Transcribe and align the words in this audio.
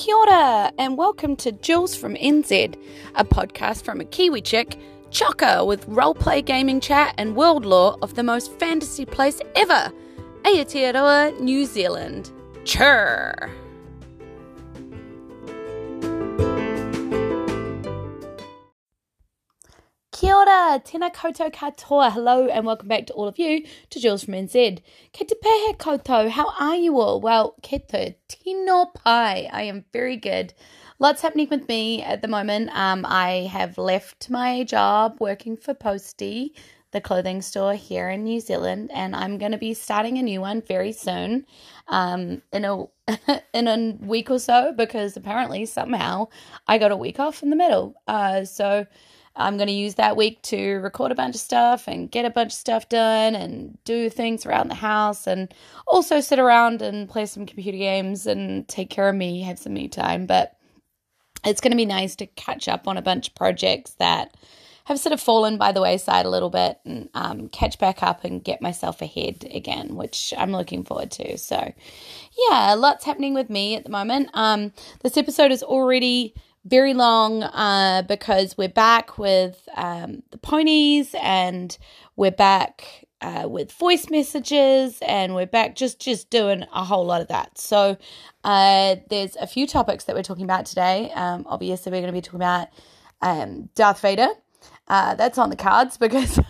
Kia 0.00 0.16
ora, 0.16 0.72
and 0.78 0.96
welcome 0.96 1.36
to 1.36 1.52
Jules 1.52 1.94
from 1.94 2.14
NZ, 2.14 2.74
a 3.16 3.22
podcast 3.22 3.82
from 3.84 4.00
a 4.00 4.04
Kiwi 4.06 4.40
chick, 4.40 4.78
chocker 5.10 5.66
with 5.66 5.86
roleplay 5.88 6.42
gaming 6.42 6.80
chat 6.80 7.14
and 7.18 7.36
world 7.36 7.66
lore 7.66 7.98
of 8.00 8.14
the 8.14 8.22
most 8.22 8.50
fantasy 8.52 9.04
place 9.04 9.42
ever, 9.54 9.92
Aotearoa, 10.44 11.38
New 11.38 11.66
Zealand. 11.66 12.30
Chur! 12.64 13.50
Kia 20.70 20.78
tēnā 20.78 21.08
koutou 21.12 21.50
katoa. 21.50 22.12
Hello 22.12 22.46
and 22.46 22.64
welcome 22.64 22.86
back 22.86 23.04
to 23.06 23.12
all 23.14 23.26
of 23.26 23.40
you 23.40 23.64
to 23.90 23.98
Jules 23.98 24.22
from 24.22 24.34
NZ. 24.34 24.78
Ke 25.12 25.26
te 25.26 25.34
pehe 25.34 25.76
koutou, 25.78 26.28
how 26.30 26.52
are 26.60 26.76
you 26.76 27.00
all? 27.00 27.20
Well, 27.20 27.56
ke 27.60 27.80
te 27.88 28.14
tino 28.28 28.84
pai. 28.94 29.48
I 29.52 29.62
am 29.62 29.84
very 29.92 30.16
good. 30.16 30.54
Lots 31.00 31.22
happening 31.22 31.48
with 31.50 31.66
me 31.66 32.04
at 32.04 32.22
the 32.22 32.28
moment. 32.28 32.70
Um, 32.72 33.04
I 33.04 33.48
have 33.50 33.78
left 33.78 34.30
my 34.30 34.62
job 34.62 35.16
working 35.18 35.56
for 35.56 35.74
Postie, 35.74 36.54
the 36.92 37.00
clothing 37.00 37.42
store 37.42 37.74
here 37.74 38.08
in 38.08 38.22
New 38.22 38.38
Zealand, 38.38 38.92
and 38.94 39.16
I'm 39.16 39.38
going 39.38 39.52
to 39.52 39.58
be 39.58 39.74
starting 39.74 40.18
a 40.18 40.22
new 40.22 40.40
one 40.40 40.62
very 40.62 40.92
soon, 40.92 41.46
um, 41.88 42.42
in 42.52 42.64
a 42.64 42.84
in 43.52 43.66
a 43.66 43.96
week 44.06 44.30
or 44.30 44.38
so, 44.38 44.72
because 44.76 45.16
apparently 45.16 45.66
somehow 45.66 46.28
I 46.68 46.78
got 46.78 46.92
a 46.92 46.96
week 46.96 47.18
off 47.18 47.42
in 47.42 47.50
the 47.50 47.56
middle. 47.56 47.96
Uh, 48.06 48.44
so 48.44 48.86
I'm 49.36 49.56
going 49.56 49.68
to 49.68 49.72
use 49.72 49.94
that 49.94 50.16
week 50.16 50.42
to 50.42 50.74
record 50.76 51.12
a 51.12 51.14
bunch 51.14 51.34
of 51.34 51.40
stuff 51.40 51.86
and 51.86 52.10
get 52.10 52.24
a 52.24 52.30
bunch 52.30 52.48
of 52.48 52.58
stuff 52.58 52.88
done 52.88 53.34
and 53.34 53.78
do 53.84 54.10
things 54.10 54.44
around 54.44 54.68
the 54.68 54.74
house 54.74 55.26
and 55.26 55.52
also 55.86 56.20
sit 56.20 56.38
around 56.38 56.82
and 56.82 57.08
play 57.08 57.26
some 57.26 57.46
computer 57.46 57.78
games 57.78 58.26
and 58.26 58.66
take 58.68 58.90
care 58.90 59.08
of 59.08 59.14
me, 59.14 59.42
have 59.42 59.58
some 59.58 59.74
me 59.74 59.88
time. 59.88 60.26
But 60.26 60.56
it's 61.44 61.60
going 61.60 61.70
to 61.70 61.76
be 61.76 61.86
nice 61.86 62.16
to 62.16 62.26
catch 62.26 62.68
up 62.68 62.88
on 62.88 62.96
a 62.96 63.02
bunch 63.02 63.28
of 63.28 63.34
projects 63.34 63.92
that 63.94 64.36
have 64.84 64.98
sort 64.98 65.12
of 65.12 65.20
fallen 65.20 65.56
by 65.56 65.70
the 65.70 65.80
wayside 65.80 66.26
a 66.26 66.30
little 66.30 66.50
bit 66.50 66.80
and 66.84 67.08
um, 67.14 67.48
catch 67.48 67.78
back 67.78 68.02
up 68.02 68.24
and 68.24 68.42
get 68.42 68.60
myself 68.60 69.00
ahead 69.00 69.46
again, 69.54 69.94
which 69.94 70.34
I'm 70.36 70.50
looking 70.50 70.82
forward 70.82 71.12
to. 71.12 71.38
So, 71.38 71.72
yeah, 72.48 72.74
lots 72.76 73.04
happening 73.04 73.32
with 73.32 73.48
me 73.48 73.76
at 73.76 73.84
the 73.84 73.90
moment. 73.90 74.30
Um, 74.34 74.72
this 75.02 75.16
episode 75.16 75.52
is 75.52 75.62
already 75.62 76.34
very 76.64 76.94
long 76.94 77.42
uh, 77.42 78.02
because 78.06 78.56
we're 78.56 78.68
back 78.68 79.18
with 79.18 79.68
um, 79.76 80.22
the 80.30 80.38
ponies 80.38 81.14
and 81.20 81.76
we're 82.16 82.30
back 82.30 83.06
uh, 83.22 83.46
with 83.48 83.72
voice 83.72 84.10
messages 84.10 84.98
and 85.06 85.34
we're 85.34 85.46
back 85.46 85.76
just 85.76 86.00
just 86.00 86.30
doing 86.30 86.64
a 86.74 86.84
whole 86.84 87.04
lot 87.04 87.20
of 87.20 87.28
that. 87.28 87.56
So 87.58 87.96
uh, 88.44 88.96
there's 89.08 89.36
a 89.36 89.46
few 89.46 89.66
topics 89.66 90.04
that 90.04 90.16
we're 90.16 90.22
talking 90.22 90.44
about 90.44 90.66
today. 90.66 91.10
Um, 91.14 91.44
obviously, 91.48 91.92
we're 91.92 92.00
going 92.00 92.12
to 92.12 92.16
be 92.16 92.20
talking 92.20 92.40
about 92.40 92.68
um, 93.22 93.68
Darth 93.74 94.00
Vader. 94.00 94.28
Uh, 94.88 95.14
that's 95.14 95.38
on 95.38 95.50
the 95.50 95.56
cards 95.56 95.96
because. 95.98 96.40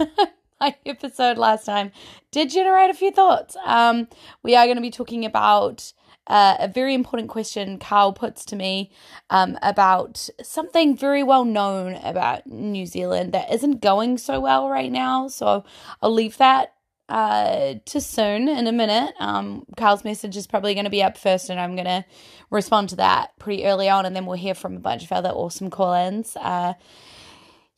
my 0.60 0.76
episode 0.84 1.38
last 1.38 1.64
time 1.64 1.90
did 2.32 2.50
generate 2.50 2.90
a 2.90 2.94
few 2.94 3.10
thoughts. 3.10 3.56
Um, 3.64 4.06
we 4.42 4.54
are 4.54 4.66
going 4.66 4.76
to 4.76 4.82
be 4.82 4.90
talking 4.90 5.24
about 5.24 5.94
uh, 6.30 6.54
a 6.60 6.68
very 6.68 6.94
important 6.94 7.28
question 7.28 7.76
Carl 7.76 8.12
puts 8.12 8.44
to 8.44 8.56
me 8.56 8.92
um, 9.30 9.58
about 9.62 10.30
something 10.40 10.96
very 10.96 11.24
well 11.24 11.44
known 11.44 11.96
about 12.04 12.46
New 12.46 12.86
Zealand 12.86 13.32
that 13.32 13.52
isn't 13.52 13.82
going 13.82 14.16
so 14.16 14.38
well 14.38 14.68
right 14.70 14.92
now. 14.92 15.26
So 15.26 15.64
I'll 16.00 16.14
leave 16.14 16.36
that 16.38 16.74
uh, 17.08 17.74
to 17.84 18.00
soon 18.00 18.48
in 18.48 18.68
a 18.68 18.72
minute. 18.72 19.12
Um, 19.18 19.66
Carl's 19.76 20.04
message 20.04 20.36
is 20.36 20.46
probably 20.46 20.74
going 20.74 20.84
to 20.84 20.90
be 20.90 21.02
up 21.02 21.18
first, 21.18 21.50
and 21.50 21.58
I'm 21.58 21.74
going 21.74 21.86
to 21.86 22.04
respond 22.48 22.90
to 22.90 22.96
that 22.96 23.36
pretty 23.40 23.64
early 23.64 23.88
on, 23.88 24.06
and 24.06 24.14
then 24.14 24.24
we'll 24.24 24.38
hear 24.38 24.54
from 24.54 24.76
a 24.76 24.80
bunch 24.80 25.02
of 25.02 25.10
other 25.10 25.30
awesome 25.30 25.68
call 25.68 25.94
ins. 25.94 26.36
Uh, 26.36 26.74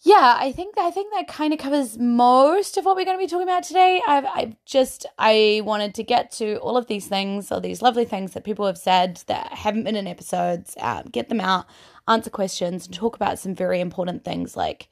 yeah, 0.05 0.37
I 0.37 0.51
think 0.51 0.77
I 0.79 0.91
think 0.91 1.13
that 1.15 1.29
kind 1.29 1.53
of 1.53 1.61
covers 1.61 1.97
most 1.97 2.77
of 2.77 2.85
what 2.85 2.97
we're 2.97 3.05
going 3.05 3.17
to 3.17 3.25
be 3.25 3.29
talking 3.29 3.47
about 3.47 3.63
today. 3.63 4.03
I've, 4.05 4.25
I've 4.27 4.57
just 4.67 5.07
I 5.17 5.63
wanted 5.65 5.95
to 5.95 6.03
get 6.03 6.33
to 6.33 6.57
all 6.57 6.77
of 6.77 6.89
these 6.89 7.07
things, 7.07 7.53
all 7.53 7.61
these 7.61 7.83
lovely 7.83 8.05
things 8.05 8.33
that 8.33 8.43
people 8.43 8.67
have 8.67 8.79
said 8.79 9.23
that 9.29 9.53
haven't 9.53 9.85
been 9.85 9.95
in 9.95 10.09
episodes, 10.09 10.75
um, 10.81 11.05
get 11.05 11.29
them 11.29 11.41
out, 11.41 11.67
answer 12.09 12.31
questions, 12.31 12.87
and 12.87 12.95
talk 12.95 13.15
about 13.15 13.39
some 13.39 13.55
very 13.55 13.81
important 13.81 14.25
things 14.25 14.57
like 14.57 14.89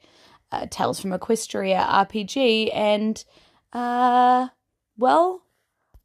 uh, 0.53 0.65
Tails 0.71 1.01
from 1.01 1.11
Equestria 1.11 1.85
RPG 1.85 2.73
and 2.73 3.25
uh, 3.73 4.47
well, 4.97 5.43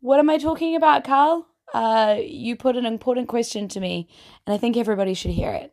what 0.01 0.19
am 0.19 0.31
I 0.31 0.39
talking 0.39 0.75
about, 0.75 1.05
Carl? 1.05 1.47
Uh, 1.73 2.17
you 2.21 2.57
put 2.57 2.77
an 2.77 2.87
important 2.87 3.29
question 3.29 3.69
to 3.69 3.79
me, 3.79 4.09
and 4.47 4.55
I 4.55 4.59
think 4.59 4.77
everybody 4.77 5.15
should 5.15 5.33
hear 5.33 5.53
it. 5.53 5.73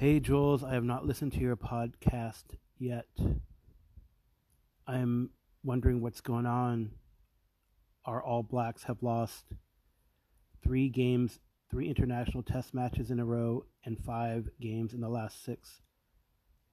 Hey, 0.00 0.18
Jules, 0.18 0.64
I 0.64 0.72
have 0.72 0.84
not 0.84 1.04
listened 1.04 1.34
to 1.34 1.40
your 1.40 1.56
podcast 1.56 2.56
yet. 2.78 3.04
I'm 4.86 5.28
wondering 5.62 6.00
what's 6.00 6.22
going 6.22 6.46
on. 6.46 6.92
Our 8.06 8.22
All 8.22 8.42
Blacks 8.42 8.84
have 8.84 9.02
lost 9.02 9.44
three 10.64 10.88
games, 10.88 11.38
three 11.70 11.86
international 11.86 12.42
test 12.42 12.72
matches 12.72 13.10
in 13.10 13.20
a 13.20 13.26
row, 13.26 13.66
and 13.84 14.02
five 14.02 14.48
games 14.58 14.94
in 14.94 15.02
the 15.02 15.08
last 15.10 15.44
six. 15.44 15.82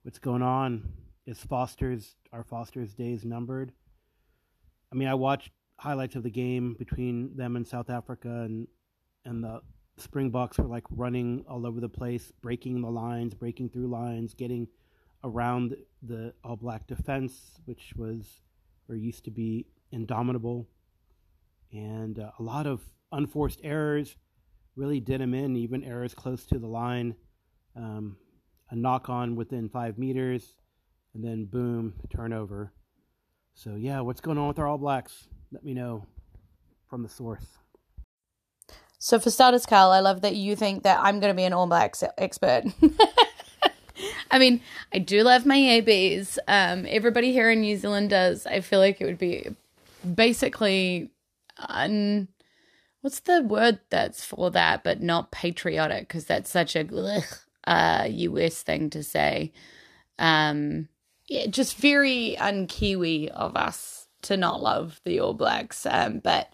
What's 0.04 0.18
going 0.18 0.40
on? 0.40 0.90
Is 1.26 1.38
Foster's 1.38 2.16
our 2.32 2.44
Foster's 2.44 2.94
days 2.94 3.26
numbered? 3.26 3.72
I 4.90 4.96
mean, 4.96 5.06
I 5.08 5.12
watched 5.12 5.50
highlights 5.76 6.16
of 6.16 6.22
the 6.22 6.30
game 6.30 6.76
between 6.78 7.36
them 7.36 7.56
and 7.56 7.68
South 7.68 7.90
Africa, 7.90 8.46
and 8.46 8.68
and 9.26 9.44
the 9.44 9.60
Springboks 10.00 10.58
were 10.58 10.66
like 10.66 10.84
running 10.90 11.44
all 11.48 11.66
over 11.66 11.80
the 11.80 11.88
place, 11.88 12.32
breaking 12.42 12.80
the 12.80 12.90
lines, 12.90 13.34
breaking 13.34 13.70
through 13.70 13.88
lines, 13.88 14.34
getting 14.34 14.68
around 15.24 15.76
the 16.02 16.32
All 16.44 16.56
Black 16.56 16.86
defense, 16.86 17.60
which 17.64 17.92
was 17.96 18.42
or 18.88 18.96
used 18.96 19.24
to 19.24 19.30
be 19.30 19.66
indomitable, 19.92 20.68
and 21.72 22.18
uh, 22.18 22.30
a 22.38 22.42
lot 22.42 22.66
of 22.66 22.80
unforced 23.12 23.60
errors 23.62 24.16
really 24.76 25.00
did 25.00 25.20
him 25.20 25.34
in. 25.34 25.56
Even 25.56 25.84
errors 25.84 26.14
close 26.14 26.46
to 26.46 26.58
the 26.58 26.66
line, 26.66 27.14
um, 27.76 28.16
a 28.70 28.76
knock 28.76 29.08
on 29.08 29.36
within 29.36 29.68
five 29.68 29.98
meters, 29.98 30.54
and 31.14 31.24
then 31.24 31.44
boom, 31.44 31.94
turnover. 32.10 32.72
So 33.54 33.74
yeah, 33.74 34.00
what's 34.00 34.20
going 34.20 34.38
on 34.38 34.48
with 34.48 34.58
our 34.58 34.66
All 34.66 34.78
Blacks? 34.78 35.28
Let 35.52 35.64
me 35.64 35.74
know 35.74 36.06
from 36.88 37.02
the 37.02 37.08
source. 37.08 37.58
So 38.98 39.20
for 39.20 39.30
starters, 39.30 39.64
Carl, 39.64 39.92
I 39.92 40.00
love 40.00 40.22
that 40.22 40.34
you 40.34 40.56
think 40.56 40.82
that 40.82 40.98
I'm 41.00 41.20
going 41.20 41.32
to 41.32 41.36
be 41.36 41.44
an 41.44 41.52
All 41.52 41.66
Blacks 41.66 42.02
expert. 42.16 42.64
I 44.30 44.38
mean, 44.38 44.60
I 44.92 44.98
do 44.98 45.22
love 45.22 45.46
my 45.46 45.56
ABs. 45.56 46.38
Um, 46.48 46.84
everybody 46.88 47.32
here 47.32 47.50
in 47.50 47.60
New 47.60 47.76
Zealand 47.76 48.10
does. 48.10 48.46
I 48.46 48.60
feel 48.60 48.80
like 48.80 49.00
it 49.00 49.04
would 49.04 49.18
be 49.18 49.48
basically 50.14 51.10
un. 51.68 52.28
What's 53.00 53.20
the 53.20 53.42
word 53.42 53.78
that's 53.90 54.24
for 54.24 54.50
that, 54.50 54.82
but 54.82 55.00
not 55.00 55.30
patriotic? 55.30 56.08
Because 56.08 56.24
that's 56.24 56.50
such 56.50 56.74
a 56.74 56.80
ugh, 56.92 57.24
uh, 57.64 58.06
US 58.10 58.62
thing 58.62 58.90
to 58.90 59.04
say. 59.04 59.52
Um, 60.18 60.88
yeah, 61.28 61.46
just 61.46 61.76
very 61.76 62.36
un 62.38 62.66
Kiwi 62.66 63.30
of 63.30 63.56
us 63.56 64.08
to 64.22 64.36
not 64.36 64.60
love 64.60 65.00
the 65.04 65.20
All 65.20 65.34
Blacks. 65.34 65.86
Um, 65.86 66.18
but 66.18 66.52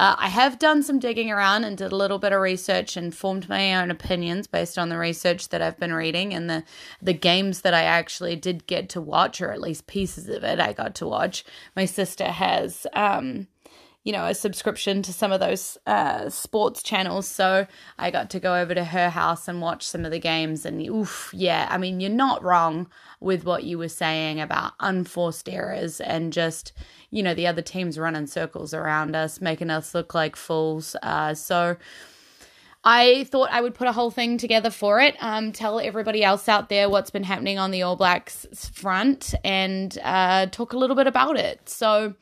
uh, 0.00 0.16
I 0.16 0.28
have 0.28 0.58
done 0.58 0.82
some 0.82 0.98
digging 0.98 1.30
around 1.30 1.64
and 1.64 1.76
did 1.76 1.92
a 1.92 1.96
little 1.96 2.18
bit 2.18 2.32
of 2.32 2.40
research 2.40 2.96
and 2.96 3.14
formed 3.14 3.50
my 3.50 3.74
own 3.74 3.90
opinions 3.90 4.46
based 4.46 4.78
on 4.78 4.88
the 4.88 4.96
research 4.96 5.50
that 5.50 5.60
I've 5.60 5.78
been 5.78 5.92
reading 5.92 6.32
and 6.32 6.48
the 6.48 6.64
the 7.02 7.12
games 7.12 7.60
that 7.60 7.74
I 7.74 7.82
actually 7.82 8.34
did 8.34 8.66
get 8.66 8.88
to 8.90 9.00
watch, 9.02 9.42
or 9.42 9.52
at 9.52 9.60
least 9.60 9.86
pieces 9.86 10.26
of 10.30 10.42
it 10.42 10.58
I 10.58 10.72
got 10.72 10.94
to 10.96 11.06
watch. 11.06 11.44
My 11.76 11.84
sister 11.84 12.24
has. 12.24 12.86
Um, 12.94 13.48
you 14.02 14.12
know, 14.12 14.24
a 14.26 14.34
subscription 14.34 15.02
to 15.02 15.12
some 15.12 15.30
of 15.30 15.40
those 15.40 15.76
uh, 15.86 16.30
sports 16.30 16.82
channels. 16.82 17.26
So 17.26 17.66
I 17.98 18.10
got 18.10 18.30
to 18.30 18.40
go 18.40 18.56
over 18.56 18.74
to 18.74 18.84
her 18.84 19.10
house 19.10 19.46
and 19.46 19.60
watch 19.60 19.86
some 19.86 20.04
of 20.04 20.10
the 20.10 20.18
games. 20.18 20.64
And 20.64 20.80
oof, 20.86 21.30
yeah, 21.34 21.68
I 21.70 21.76
mean, 21.76 22.00
you're 22.00 22.10
not 22.10 22.42
wrong 22.42 22.88
with 23.20 23.44
what 23.44 23.64
you 23.64 23.76
were 23.76 23.88
saying 23.88 24.40
about 24.40 24.72
unforced 24.80 25.48
errors 25.48 26.00
and 26.00 26.32
just, 26.32 26.72
you 27.10 27.22
know, 27.22 27.34
the 27.34 27.46
other 27.46 27.62
teams 27.62 27.98
running 27.98 28.26
circles 28.26 28.72
around 28.72 29.14
us, 29.14 29.40
making 29.40 29.68
us 29.68 29.94
look 29.94 30.14
like 30.14 30.34
fools. 30.34 30.96
Uh, 31.02 31.34
so 31.34 31.76
I 32.82 33.24
thought 33.24 33.50
I 33.52 33.60
would 33.60 33.74
put 33.74 33.88
a 33.88 33.92
whole 33.92 34.10
thing 34.10 34.38
together 34.38 34.70
for 34.70 35.00
it, 35.00 35.14
um, 35.20 35.52
tell 35.52 35.78
everybody 35.78 36.24
else 36.24 36.48
out 36.48 36.70
there 36.70 36.88
what's 36.88 37.10
been 37.10 37.24
happening 37.24 37.58
on 37.58 37.70
the 37.70 37.82
All 37.82 37.96
Blacks 37.96 38.46
front, 38.72 39.34
and 39.44 39.98
uh, 40.02 40.46
talk 40.46 40.72
a 40.72 40.78
little 40.78 40.96
bit 40.96 41.06
about 41.06 41.38
it. 41.38 41.68
So, 41.68 42.14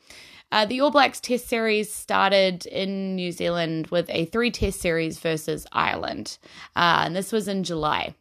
uh, 0.51 0.65
the 0.65 0.81
All 0.81 0.91
Blacks 0.91 1.19
Test 1.19 1.47
series 1.47 1.93
started 1.93 2.65
in 2.65 3.15
New 3.15 3.31
Zealand 3.31 3.87
with 3.87 4.09
a 4.09 4.25
three 4.25 4.51
Test 4.51 4.81
series 4.81 5.19
versus 5.19 5.67
Ireland, 5.71 6.37
uh, 6.75 7.03
and 7.05 7.15
this 7.15 7.31
was 7.31 7.47
in 7.47 7.63
July. 7.63 8.15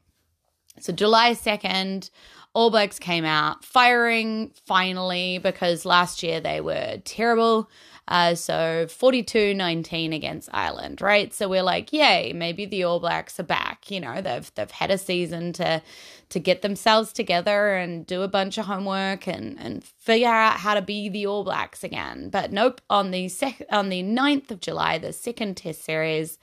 So, 0.80 0.92
July 0.92 1.32
2nd, 1.32 2.10
All 2.54 2.70
Blacks 2.70 2.98
came 2.98 3.24
out 3.24 3.64
firing 3.64 4.52
finally 4.66 5.38
because 5.38 5.84
last 5.84 6.22
year 6.22 6.40
they 6.40 6.60
were 6.60 6.98
terrible. 7.04 7.70
Uh, 8.08 8.34
so 8.34 8.86
42 8.88 9.54
19 9.54 10.12
against 10.14 10.48
Ireland, 10.52 11.02
right? 11.02 11.32
So 11.34 11.48
we're 11.48 11.62
like, 11.62 11.92
yay, 11.92 12.32
maybe 12.34 12.64
the 12.64 12.84
All 12.84 13.00
Blacks 13.00 13.38
are 13.38 13.44
back. 13.44 13.90
You 13.90 14.00
know, 14.00 14.20
they've 14.22 14.50
they've 14.54 14.70
had 14.70 14.90
a 14.90 14.98
season 14.98 15.52
to 15.54 15.82
to 16.30 16.40
get 16.40 16.62
themselves 16.62 17.12
together 17.12 17.74
and 17.74 18.06
do 18.06 18.22
a 18.22 18.28
bunch 18.28 18.58
of 18.58 18.66
homework 18.66 19.26
and, 19.26 19.58
and 19.58 19.82
figure 19.82 20.28
out 20.28 20.58
how 20.58 20.74
to 20.74 20.82
be 20.82 21.08
the 21.08 21.26
All 21.26 21.44
Blacks 21.44 21.84
again. 21.84 22.30
But 22.30 22.52
nope, 22.52 22.80
on 22.90 23.10
the 23.10 23.28
sec- 23.28 23.66
on 23.70 23.90
the 23.90 24.02
9th 24.02 24.50
of 24.50 24.60
July, 24.60 24.98
the 24.98 25.12
second 25.12 25.56
test 25.56 25.84
series, 25.84 26.38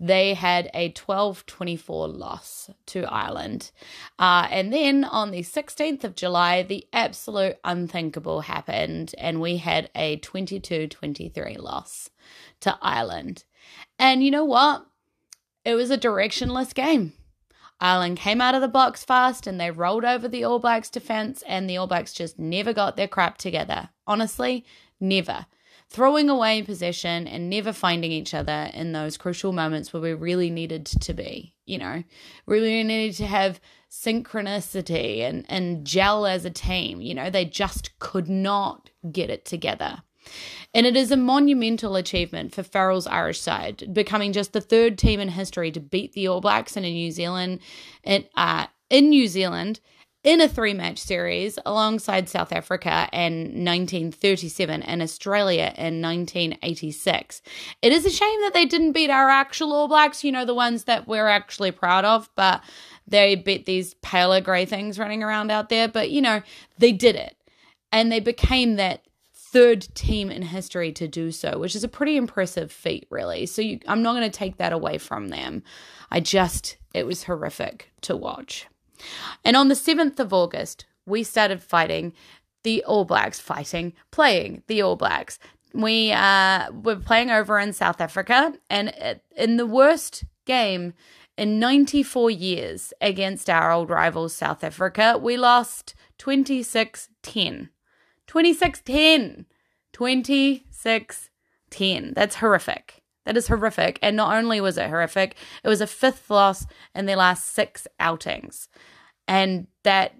they 0.00 0.34
had 0.34 0.70
a 0.74 0.90
12 0.90 1.44
24 1.46 2.08
loss 2.08 2.70
to 2.86 3.04
Ireland. 3.04 3.72
Uh, 4.18 4.46
and 4.50 4.72
then 4.72 5.04
on 5.04 5.30
the 5.30 5.42
16th 5.42 6.04
of 6.04 6.14
July, 6.14 6.62
the 6.62 6.86
absolute 6.92 7.56
unthinkable 7.64 8.42
happened, 8.42 9.14
and 9.18 9.40
we 9.40 9.56
had 9.56 9.90
a 9.94 10.16
22 10.16 10.88
23 10.88 11.56
loss 11.56 12.10
to 12.60 12.78
Ireland. 12.80 13.44
And 13.98 14.22
you 14.22 14.30
know 14.30 14.44
what? 14.44 14.86
It 15.64 15.74
was 15.74 15.90
a 15.90 15.98
directionless 15.98 16.72
game. 16.72 17.12
Ireland 17.80 18.18
came 18.18 18.40
out 18.40 18.54
of 18.54 18.60
the 18.60 18.68
blocks 18.68 19.04
fast 19.04 19.46
and 19.46 19.60
they 19.60 19.70
rolled 19.70 20.04
over 20.04 20.26
the 20.26 20.42
All 20.44 20.58
Blacks 20.58 20.90
defense, 20.90 21.42
and 21.46 21.68
the 21.68 21.76
All 21.76 21.86
Blacks 21.86 22.12
just 22.12 22.38
never 22.38 22.72
got 22.72 22.96
their 22.96 23.08
crap 23.08 23.38
together. 23.38 23.90
Honestly, 24.06 24.64
never 25.00 25.46
throwing 25.88 26.28
away 26.28 26.62
possession 26.62 27.26
and 27.26 27.48
never 27.48 27.72
finding 27.72 28.12
each 28.12 28.34
other 28.34 28.70
in 28.74 28.92
those 28.92 29.16
crucial 29.16 29.52
moments 29.52 29.92
where 29.92 30.02
we 30.02 30.12
really 30.12 30.50
needed 30.50 30.84
to 30.84 31.14
be, 31.14 31.54
you 31.64 31.78
know, 31.78 32.04
really 32.46 32.82
needed 32.82 33.16
to 33.16 33.26
have 33.26 33.60
synchronicity 33.90 35.20
and, 35.20 35.46
and 35.48 35.86
gel 35.86 36.26
as 36.26 36.44
a 36.44 36.50
team. 36.50 37.00
You 37.00 37.14
know, 37.14 37.30
they 37.30 37.46
just 37.46 37.98
could 37.98 38.28
not 38.28 38.90
get 39.10 39.30
it 39.30 39.46
together. 39.46 40.02
And 40.74 40.86
it 40.86 40.94
is 40.94 41.10
a 41.10 41.16
monumental 41.16 41.96
achievement 41.96 42.54
for 42.54 42.62
Farrell's 42.62 43.06
Irish 43.06 43.40
side, 43.40 43.94
becoming 43.94 44.34
just 44.34 44.52
the 44.52 44.60
third 44.60 44.98
team 44.98 45.20
in 45.20 45.30
history 45.30 45.72
to 45.72 45.80
beat 45.80 46.12
the 46.12 46.28
All 46.28 46.42
Blacks 46.42 46.76
in 46.76 46.82
New 46.82 47.10
Zealand 47.10 47.60
in, 48.04 48.26
uh, 48.36 48.66
in 48.90 49.08
New 49.08 49.26
Zealand 49.26 49.80
in 50.24 50.40
a 50.40 50.48
three 50.48 50.74
match 50.74 50.98
series 50.98 51.58
alongside 51.64 52.28
South 52.28 52.52
Africa 52.52 53.08
in 53.12 53.64
1937 53.64 54.82
and 54.82 55.02
Australia 55.02 55.72
in 55.76 56.02
1986. 56.02 57.42
It 57.82 57.92
is 57.92 58.04
a 58.04 58.10
shame 58.10 58.40
that 58.42 58.54
they 58.54 58.66
didn't 58.66 58.92
beat 58.92 59.10
our 59.10 59.30
actual 59.30 59.72
All 59.72 59.88
Blacks, 59.88 60.24
you 60.24 60.32
know, 60.32 60.44
the 60.44 60.54
ones 60.54 60.84
that 60.84 61.06
we're 61.06 61.28
actually 61.28 61.70
proud 61.70 62.04
of, 62.04 62.28
but 62.34 62.62
they 63.06 63.36
beat 63.36 63.64
these 63.64 63.94
paler 63.94 64.40
grey 64.40 64.64
things 64.64 64.98
running 64.98 65.22
around 65.22 65.50
out 65.50 65.68
there. 65.68 65.88
But, 65.88 66.10
you 66.10 66.20
know, 66.20 66.42
they 66.78 66.92
did 66.92 67.16
it. 67.16 67.36
And 67.90 68.12
they 68.12 68.20
became 68.20 68.76
that 68.76 69.04
third 69.32 69.88
team 69.94 70.30
in 70.30 70.42
history 70.42 70.92
to 70.92 71.08
do 71.08 71.30
so, 71.30 71.58
which 71.58 71.74
is 71.74 71.84
a 71.84 71.88
pretty 71.88 72.16
impressive 72.16 72.70
feat, 72.70 73.06
really. 73.08 73.46
So 73.46 73.62
you, 73.62 73.78
I'm 73.88 74.02
not 74.02 74.12
going 74.12 74.30
to 74.30 74.36
take 74.36 74.58
that 74.58 74.74
away 74.74 74.98
from 74.98 75.28
them. 75.28 75.62
I 76.10 76.20
just, 76.20 76.76
it 76.92 77.06
was 77.06 77.24
horrific 77.24 77.90
to 78.02 78.14
watch. 78.14 78.66
And 79.44 79.56
on 79.56 79.68
the 79.68 79.74
7th 79.74 80.18
of 80.18 80.32
August, 80.32 80.86
we 81.06 81.22
started 81.22 81.62
fighting 81.62 82.12
the 82.64 82.84
All 82.84 83.04
Blacks, 83.04 83.40
fighting, 83.40 83.94
playing 84.10 84.62
the 84.66 84.82
All 84.82 84.96
Blacks. 84.96 85.38
We 85.74 86.12
uh, 86.12 86.70
were 86.72 86.96
playing 86.96 87.30
over 87.30 87.58
in 87.58 87.72
South 87.72 88.00
Africa, 88.00 88.54
and 88.70 89.20
in 89.36 89.56
the 89.56 89.66
worst 89.66 90.24
game 90.44 90.94
in 91.36 91.60
94 91.60 92.30
years 92.30 92.92
against 93.00 93.48
our 93.48 93.70
old 93.70 93.90
rivals, 93.90 94.34
South 94.34 94.64
Africa, 94.64 95.16
we 95.20 95.36
lost 95.36 95.94
26 96.18 97.08
10. 97.22 97.70
26 98.26 98.82
10. 98.82 99.46
26 99.92 101.30
10. 101.70 102.12
That's 102.14 102.36
horrific. 102.36 102.97
That 103.28 103.36
is 103.36 103.48
horrific. 103.48 103.98
And 104.00 104.16
not 104.16 104.34
only 104.34 104.58
was 104.58 104.78
it 104.78 104.88
horrific, 104.88 105.36
it 105.62 105.68
was 105.68 105.82
a 105.82 105.86
fifth 105.86 106.30
loss 106.30 106.64
in 106.94 107.04
their 107.04 107.16
last 107.16 107.44
six 107.44 107.86
outings. 108.00 108.70
And 109.28 109.66
that 109.84 110.14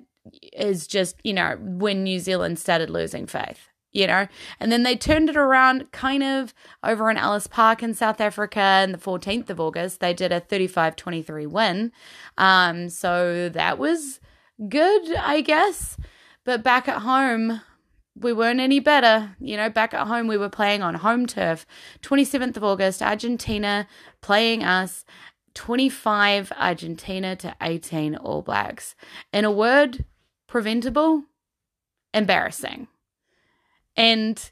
is 0.53 0.87
just, 0.87 1.17
you 1.25 1.33
know, 1.33 1.57
when 1.59 2.05
New 2.05 2.19
Zealand 2.19 2.59
started 2.59 2.91
losing 2.91 3.27
faith, 3.27 3.71
you 3.93 4.07
know. 4.07 4.29
And 4.61 4.71
then 4.71 4.83
they 4.83 4.95
turned 4.95 5.31
it 5.31 5.39
around 5.39 5.91
kind 5.91 6.23
of 6.23 6.53
over 6.85 7.11
in 7.11 7.17
Ellis 7.17 7.47
Park 7.47 7.83
in 7.83 7.95
South 7.95 8.21
Africa 8.21 8.61
on 8.61 8.93
the 8.93 8.99
14th 8.99 9.49
of 9.49 9.59
August. 9.59 10.01
They 10.01 10.13
did 10.13 10.31
a 10.31 10.41
35 10.41 10.95
23 10.95 11.47
win. 11.47 11.93
Um, 12.37 12.91
so 12.91 13.49
that 13.49 13.79
was 13.79 14.21
good, 14.69 15.15
I 15.17 15.41
guess. 15.41 15.97
But 16.45 16.63
back 16.63 16.89
at 16.89 17.01
home, 17.01 17.63
we 18.21 18.33
weren't 18.33 18.61
any 18.61 18.81
better. 18.81 19.37
You 19.41 19.57
know, 19.57 19.71
back 19.71 19.95
at 19.95 20.07
home, 20.07 20.27
we 20.27 20.37
were 20.37 20.49
playing 20.49 20.83
on 20.83 20.95
home 20.95 21.27
turf. 21.27 21.67
27th 22.03 22.57
of 22.57 22.65
August, 22.65 23.03
Argentina 23.03 23.87
playing 24.21 24.65
us 24.65 25.05
25 25.55 26.53
Argentina 26.57 27.35
to 27.37 27.55
18 27.61 28.17
All 28.17 28.43
Blacks. 28.43 28.95
In 29.33 29.45
a 29.45 29.51
word, 29.51 30.05
preventable, 30.47 31.25
embarrassing. 32.15 32.89
And 33.97 34.51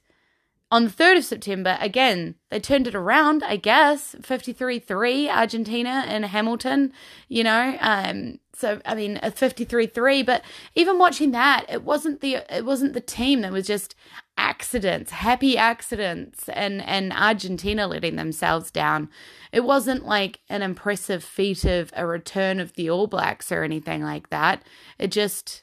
on 0.70 0.84
the 0.84 0.90
3rd 0.90 1.18
of 1.18 1.24
September, 1.24 1.78
again, 1.80 2.34
they 2.50 2.58
turned 2.58 2.88
it 2.88 2.94
around, 2.94 3.44
I 3.44 3.56
guess, 3.56 4.16
53 4.20 4.80
3 4.80 5.30
Argentina 5.30 6.04
and 6.08 6.24
Hamilton, 6.24 6.92
you 7.28 7.44
know. 7.44 7.76
Um, 7.80 8.40
so 8.52 8.80
I 8.84 8.94
mean, 8.94 9.20
a 9.22 9.30
53 9.30 9.86
3, 9.86 10.22
but 10.22 10.42
even 10.74 10.98
watching 10.98 11.30
that, 11.30 11.66
it 11.68 11.84
wasn't 11.84 12.20
the 12.20 12.38
it 12.50 12.64
wasn't 12.64 12.94
the 12.94 13.00
team 13.00 13.42
that 13.42 13.52
was 13.52 13.66
just 13.66 13.94
accidents, 14.36 15.12
happy 15.12 15.56
accidents, 15.56 16.48
and, 16.48 16.82
and 16.82 17.12
Argentina 17.12 17.86
letting 17.86 18.16
themselves 18.16 18.70
down. 18.70 19.08
It 19.52 19.64
wasn't 19.64 20.04
like 20.04 20.40
an 20.48 20.62
impressive 20.62 21.24
feat 21.24 21.64
of 21.64 21.90
a 21.96 22.06
return 22.06 22.60
of 22.60 22.74
the 22.74 22.90
All 22.90 23.06
Blacks 23.06 23.50
or 23.50 23.62
anything 23.62 24.02
like 24.02 24.30
that. 24.30 24.62
It 24.98 25.08
just 25.08 25.62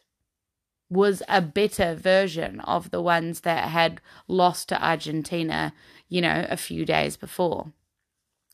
was 0.93 1.23
a 1.27 1.41
better 1.41 1.95
version 1.95 2.59
of 2.61 2.91
the 2.91 3.01
ones 3.01 3.41
that 3.41 3.69
had 3.69 4.01
lost 4.27 4.69
to 4.69 4.85
Argentina, 4.85 5.73
you 6.09 6.21
know, 6.21 6.45
a 6.49 6.57
few 6.57 6.85
days 6.85 7.17
before. 7.17 7.71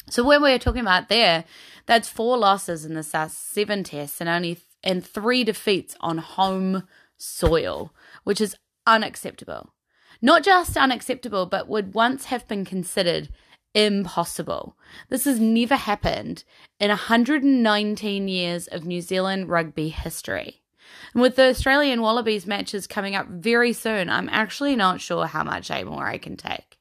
So 0.09 0.23
when 0.23 0.41
we 0.41 0.51
are 0.51 0.59
talking 0.59 0.81
about 0.81 1.09
there, 1.09 1.45
that's 1.85 2.09
four 2.09 2.37
losses 2.37 2.85
in 2.85 2.93
the 2.93 3.07
last 3.13 3.51
seven 3.51 3.83
tests 3.83 4.19
and 4.19 4.29
only 4.29 4.55
th- 4.55 4.65
and 4.83 5.05
three 5.05 5.43
defeats 5.43 5.95
on 5.99 6.19
home 6.19 6.87
soil, 7.17 7.93
which 8.23 8.39
is 8.39 8.55
unacceptable. 8.87 9.73
Not 10.21 10.43
just 10.43 10.77
unacceptable, 10.77 11.45
but 11.45 11.67
would 11.67 11.93
once 11.93 12.25
have 12.25 12.47
been 12.47 12.65
considered 12.65 13.29
impossible. 13.73 14.75
This 15.09 15.25
has 15.25 15.39
never 15.39 15.75
happened 15.75 16.43
in 16.79 16.89
119 16.89 18.27
years 18.27 18.67
of 18.67 18.85
New 18.85 19.01
Zealand 19.01 19.49
rugby 19.49 19.89
history. 19.89 20.61
And 21.13 21.21
with 21.21 21.35
the 21.35 21.49
Australian 21.49 22.01
Wallabies 22.01 22.45
matches 22.45 22.87
coming 22.87 23.15
up 23.15 23.27
very 23.27 23.73
soon, 23.73 24.09
I'm 24.09 24.29
actually 24.29 24.75
not 24.75 25.01
sure 25.01 25.25
how 25.25 25.43
much 25.43 25.69
more 25.83 26.07
I 26.07 26.17
can 26.17 26.37
take. 26.37 26.77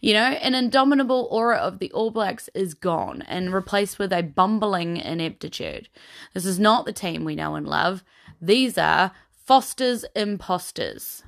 You 0.00 0.14
know, 0.14 0.24
an 0.24 0.54
indomitable 0.54 1.28
aura 1.30 1.58
of 1.58 1.78
the 1.78 1.92
All 1.92 2.10
Blacks 2.10 2.48
is 2.54 2.72
gone 2.74 3.22
and 3.22 3.52
replaced 3.52 3.98
with 3.98 4.12
a 4.12 4.22
bumbling 4.22 4.96
ineptitude. 4.96 5.88
This 6.32 6.46
is 6.46 6.58
not 6.58 6.86
the 6.86 6.92
team 6.92 7.24
we 7.24 7.34
know 7.34 7.54
and 7.54 7.66
love. 7.66 8.02
These 8.40 8.78
are 8.78 9.12
Foster's 9.30 10.04
imposters. 10.16 11.22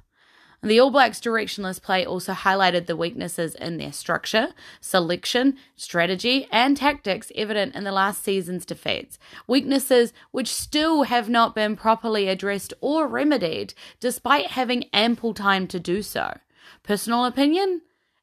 The 0.64 0.78
All 0.78 0.92
Blacks' 0.92 1.18
directionless 1.18 1.82
play 1.82 2.06
also 2.06 2.34
highlighted 2.34 2.86
the 2.86 2.94
weaknesses 2.94 3.56
in 3.56 3.78
their 3.78 3.90
structure, 3.90 4.50
selection, 4.80 5.56
strategy, 5.74 6.46
and 6.52 6.76
tactics 6.76 7.32
evident 7.34 7.74
in 7.74 7.82
the 7.82 7.90
last 7.90 8.22
season's 8.22 8.64
defeats. 8.64 9.18
Weaknesses 9.48 10.12
which 10.30 10.46
still 10.54 11.02
have 11.02 11.28
not 11.28 11.56
been 11.56 11.74
properly 11.74 12.28
addressed 12.28 12.72
or 12.80 13.08
remedied, 13.08 13.74
despite 13.98 14.52
having 14.52 14.84
ample 14.92 15.34
time 15.34 15.66
to 15.66 15.80
do 15.80 16.00
so. 16.00 16.38
Personal 16.84 17.24
opinion? 17.24 17.82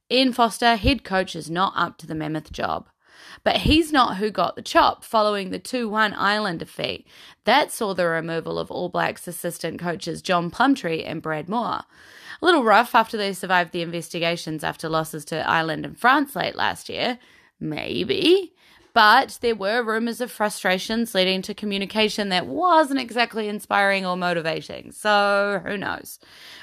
Ian 0.09 0.31
Foster, 0.31 0.77
head 0.77 1.03
coach, 1.03 1.35
is 1.35 1.49
not 1.49 1.73
up 1.75 1.97
to 1.97 2.07
the 2.07 2.15
mammoth 2.15 2.53
job. 2.53 2.87
But 3.43 3.57
he's 3.57 3.91
not 3.91 4.15
who 4.15 4.31
got 4.31 4.55
the 4.55 4.61
chop 4.61 5.03
following 5.03 5.49
the 5.49 5.59
2 5.59 5.89
1 5.89 6.13
Ireland 6.13 6.59
defeat. 6.59 7.05
That 7.43 7.69
saw 7.69 7.93
the 7.93 8.05
removal 8.05 8.57
of 8.57 8.71
All 8.71 8.87
Blacks 8.87 9.27
assistant 9.27 9.77
coaches 9.77 10.21
John 10.21 10.49
Plumtree 10.49 11.03
and 11.03 11.21
Brad 11.21 11.47
Mooar. 11.47 11.83
A 12.41 12.45
little 12.45 12.63
rough 12.63 12.95
after 12.95 13.17
they 13.17 13.33
survived 13.33 13.71
the 13.71 13.81
investigations 13.81 14.63
after 14.63 14.87
losses 14.87 15.25
to 15.25 15.47
Ireland 15.47 15.85
and 15.85 15.97
France 15.97 16.35
late 16.35 16.55
last 16.55 16.89
year. 16.89 17.19
Maybe. 17.59 18.53
But 18.93 19.37
there 19.41 19.55
were 19.55 19.83
rumours 19.83 20.21
of 20.21 20.31
frustrations 20.31 21.13
leading 21.13 21.41
to 21.43 21.53
communication 21.53 22.29
that 22.29 22.47
wasn't 22.47 22.99
exactly 22.99 23.47
inspiring 23.47 24.05
or 24.05 24.17
motivating. 24.17 24.91
So 24.91 25.61
who 25.65 25.77
knows? 25.77 26.19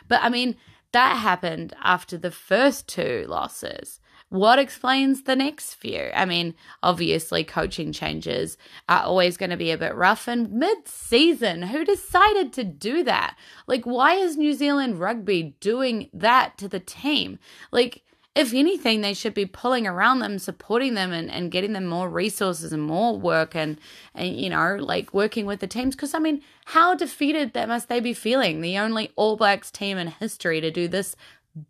But 0.09 0.23
I 0.23 0.29
mean, 0.29 0.57
that 0.93 1.17
happened 1.19 1.75
after 1.83 2.17
the 2.17 2.31
first 2.31 2.89
two 2.89 3.27
losses 3.29 4.01
what 4.29 4.59
explains 4.59 5.23
the 5.23 5.37
next 5.37 5.75
few? 5.75 6.11
I 6.15 6.25
mean, 6.25 6.55
obviously, 6.83 7.45
coaching 7.45 7.93
changes 7.93 8.59
are 8.89 9.03
always 9.03 9.37
going 9.37 9.51
to 9.51 9.57
be 9.57 9.71
a 9.71 9.79
bit 9.79 9.95
rough. 9.95 10.27
And 10.27 10.51
mid 10.53 10.89
season, 10.89 11.63
who 11.63 11.85
decided 11.85 12.53
to 12.55 12.65
do 12.65 13.05
that? 13.05 13.37
Like, 13.67 13.85
why 13.85 14.15
is 14.15 14.37
New 14.37 14.53
Zealand 14.53 14.99
rugby 14.99 15.55
doing 15.61 16.11
that 16.13 16.59
to 16.59 16.69
the 16.69 16.81
team? 16.81 17.39
Like, 17.71 18.03
if 18.37 18.53
anything, 18.53 19.01
they 19.01 19.15
should 19.15 19.33
be 19.33 19.47
pulling 19.47 19.87
around 19.87 20.19
them, 20.19 20.39
supporting 20.39 20.93
them, 20.93 21.11
and, 21.11 21.31
and 21.31 21.51
getting 21.51 21.73
them 21.73 21.87
more 21.87 22.11
resources 22.11 22.71
and 22.71 22.83
more 22.83 23.19
work, 23.19 23.57
and 23.57 23.79
and 24.15 24.39
you 24.39 24.51
know, 24.51 24.77
like 24.79 25.15
working 25.15 25.47
with 25.47 25.61
the 25.61 25.67
teams. 25.67 25.95
Because 25.95 26.13
I 26.13 26.19
mean, 26.19 26.43
how 26.67 26.95
defeated 26.95 27.55
that 27.55 27.69
must 27.69 27.89
they 27.89 27.99
be 27.99 28.13
feeling? 28.13 28.61
The 28.61 28.77
only 28.77 29.11
All 29.17 29.37
Blacks 29.37 29.71
team 29.71 29.97
in 29.97 30.09
history 30.09 30.61
to 30.61 30.71
do 30.71 30.87
this 30.87 31.17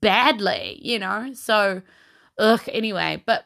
badly, 0.01 0.81
you 0.83 0.99
know. 0.99 1.33
So, 1.35 1.83
ugh. 2.39 2.63
Anyway, 2.73 3.23
but 3.27 3.45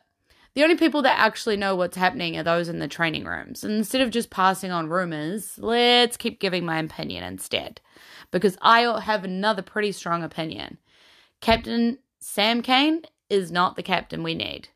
the 0.54 0.62
only 0.62 0.76
people 0.76 1.02
that 1.02 1.18
actually 1.18 1.56
know 1.56 1.76
what's 1.76 1.96
happening 1.96 2.36
are 2.36 2.42
those 2.42 2.68
in 2.68 2.80
the 2.80 2.88
training 2.88 3.24
rooms. 3.24 3.62
And 3.62 3.74
instead 3.74 4.00
of 4.00 4.10
just 4.10 4.30
passing 4.30 4.72
on 4.72 4.88
rumors, 4.88 5.58
let's 5.58 6.16
keep 6.16 6.40
giving 6.40 6.64
my 6.64 6.78
opinion 6.78 7.22
instead, 7.22 7.80
because 8.30 8.56
I 8.60 9.00
have 9.00 9.24
another 9.24 9.62
pretty 9.62 9.92
strong 9.92 10.22
opinion. 10.22 10.78
Captain 11.40 11.98
Sam 12.18 12.62
Cane 12.62 13.02
is 13.28 13.52
not 13.52 13.76
the 13.76 13.82
captain 13.82 14.22
we 14.22 14.34
need. 14.34 14.68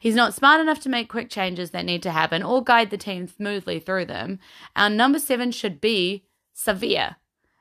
He's 0.00 0.14
not 0.14 0.34
smart 0.34 0.60
enough 0.60 0.80
to 0.80 0.88
make 0.88 1.08
quick 1.08 1.30
changes 1.30 1.70
that 1.70 1.84
need 1.84 2.02
to 2.02 2.10
happen 2.10 2.42
or 2.42 2.62
guide 2.62 2.90
the 2.90 2.98
team 2.98 3.26
smoothly 3.26 3.80
through 3.80 4.06
them. 4.06 4.38
Our 4.74 4.90
number 4.90 5.18
seven 5.18 5.50
should 5.50 5.80
be 5.80 6.24
Savea. 6.54 7.16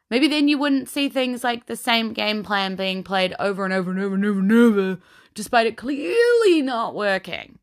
Maybe 0.10 0.28
then 0.28 0.48
you 0.48 0.58
wouldn't 0.58 0.90
see 0.90 1.10
things 1.10 1.44
like 1.44 1.66
the 1.66 1.76
same 1.76 2.14
game 2.14 2.44
plan 2.44 2.76
being 2.76 3.04
played 3.04 3.34
over 3.40 3.64
and 3.64 3.74
over 3.74 3.92
and 3.92 4.00
over 4.00 4.16
and 4.16 4.26
over 4.26 4.40
and 4.40 4.52
over, 4.52 5.00
despite 5.36 5.68
it 5.68 5.78
clearly 5.78 6.62
not 6.62 6.96
working. 6.96 7.60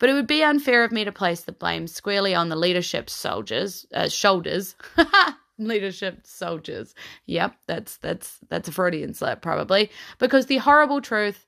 But 0.00 0.08
it 0.08 0.14
would 0.14 0.26
be 0.26 0.42
unfair 0.42 0.82
of 0.82 0.90
me 0.90 1.04
to 1.04 1.12
place 1.12 1.42
the 1.42 1.52
blame 1.52 1.86
squarely 1.86 2.34
on 2.34 2.48
the 2.48 2.56
leadership 2.56 3.08
soldiers 3.08 3.86
uh, 3.94 4.08
shoulders. 4.08 4.74
leadership 5.58 6.20
soldiers. 6.24 6.94
Yep, 7.26 7.54
that's 7.66 7.96
that's 7.98 8.38
that's 8.48 8.68
a 8.68 8.72
Freudian 8.72 9.14
slip 9.14 9.40
probably 9.40 9.90
because 10.18 10.46
the 10.46 10.58
horrible 10.58 11.00
truth 11.00 11.46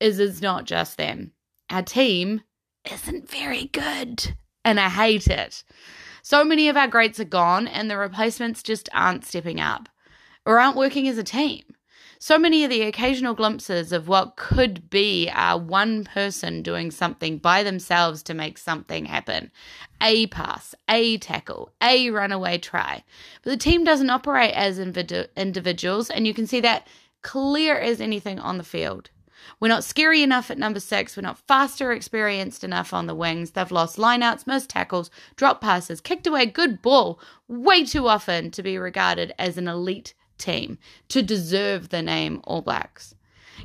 is 0.00 0.18
it's 0.18 0.40
not 0.40 0.64
just 0.64 0.96
them. 0.96 1.32
Our 1.70 1.82
team 1.82 2.42
isn't 2.90 3.30
very 3.30 3.66
good, 3.66 4.34
and 4.64 4.80
I 4.80 4.88
hate 4.88 5.28
it. 5.28 5.62
So 6.22 6.44
many 6.44 6.68
of 6.68 6.76
our 6.76 6.88
greats 6.88 7.20
are 7.20 7.24
gone, 7.24 7.66
and 7.66 7.90
the 7.90 7.98
replacements 7.98 8.62
just 8.62 8.88
aren't 8.92 9.24
stepping 9.24 9.60
up 9.60 9.88
or 10.46 10.58
aren't 10.58 10.76
working 10.76 11.08
as 11.08 11.18
a 11.18 11.24
team. 11.24 11.62
So 12.24 12.38
many 12.38 12.62
of 12.62 12.70
the 12.70 12.82
occasional 12.82 13.34
glimpses 13.34 13.90
of 13.90 14.06
what 14.06 14.36
could 14.36 14.88
be 14.88 15.28
are 15.34 15.58
one 15.58 16.04
person 16.04 16.62
doing 16.62 16.92
something 16.92 17.38
by 17.38 17.64
themselves 17.64 18.22
to 18.22 18.32
make 18.32 18.58
something 18.58 19.06
happen 19.06 19.50
a 20.00 20.28
pass, 20.28 20.72
a 20.88 21.18
tackle, 21.18 21.72
a 21.82 22.10
runaway 22.10 22.58
try. 22.58 23.02
But 23.42 23.50
the 23.50 23.56
team 23.56 23.82
doesn't 23.82 24.08
operate 24.08 24.54
as 24.54 24.78
individuals, 24.78 26.10
and 26.10 26.24
you 26.24 26.32
can 26.32 26.46
see 26.46 26.60
that 26.60 26.86
clear 27.22 27.76
as 27.76 28.00
anything 28.00 28.38
on 28.38 28.56
the 28.56 28.62
field. 28.62 29.10
We're 29.58 29.66
not 29.66 29.82
scary 29.82 30.22
enough 30.22 30.48
at 30.48 30.58
number 30.58 30.78
six. 30.78 31.16
We're 31.16 31.22
not 31.22 31.38
fast 31.48 31.82
or 31.82 31.90
experienced 31.90 32.62
enough 32.62 32.94
on 32.94 33.08
the 33.08 33.16
wings. 33.16 33.50
They've 33.50 33.72
lost 33.72 33.96
lineouts, 33.96 34.46
missed 34.46 34.70
tackles, 34.70 35.10
dropped 35.34 35.60
passes, 35.60 36.00
kicked 36.00 36.28
away 36.28 36.46
good 36.46 36.82
ball 36.82 37.18
way 37.48 37.84
too 37.84 38.06
often 38.06 38.52
to 38.52 38.62
be 38.62 38.78
regarded 38.78 39.34
as 39.40 39.58
an 39.58 39.66
elite 39.66 40.14
team 40.42 40.78
to 41.08 41.22
deserve 41.22 41.88
the 41.88 42.02
name 42.02 42.40
All 42.44 42.62
Blacks. 42.62 43.14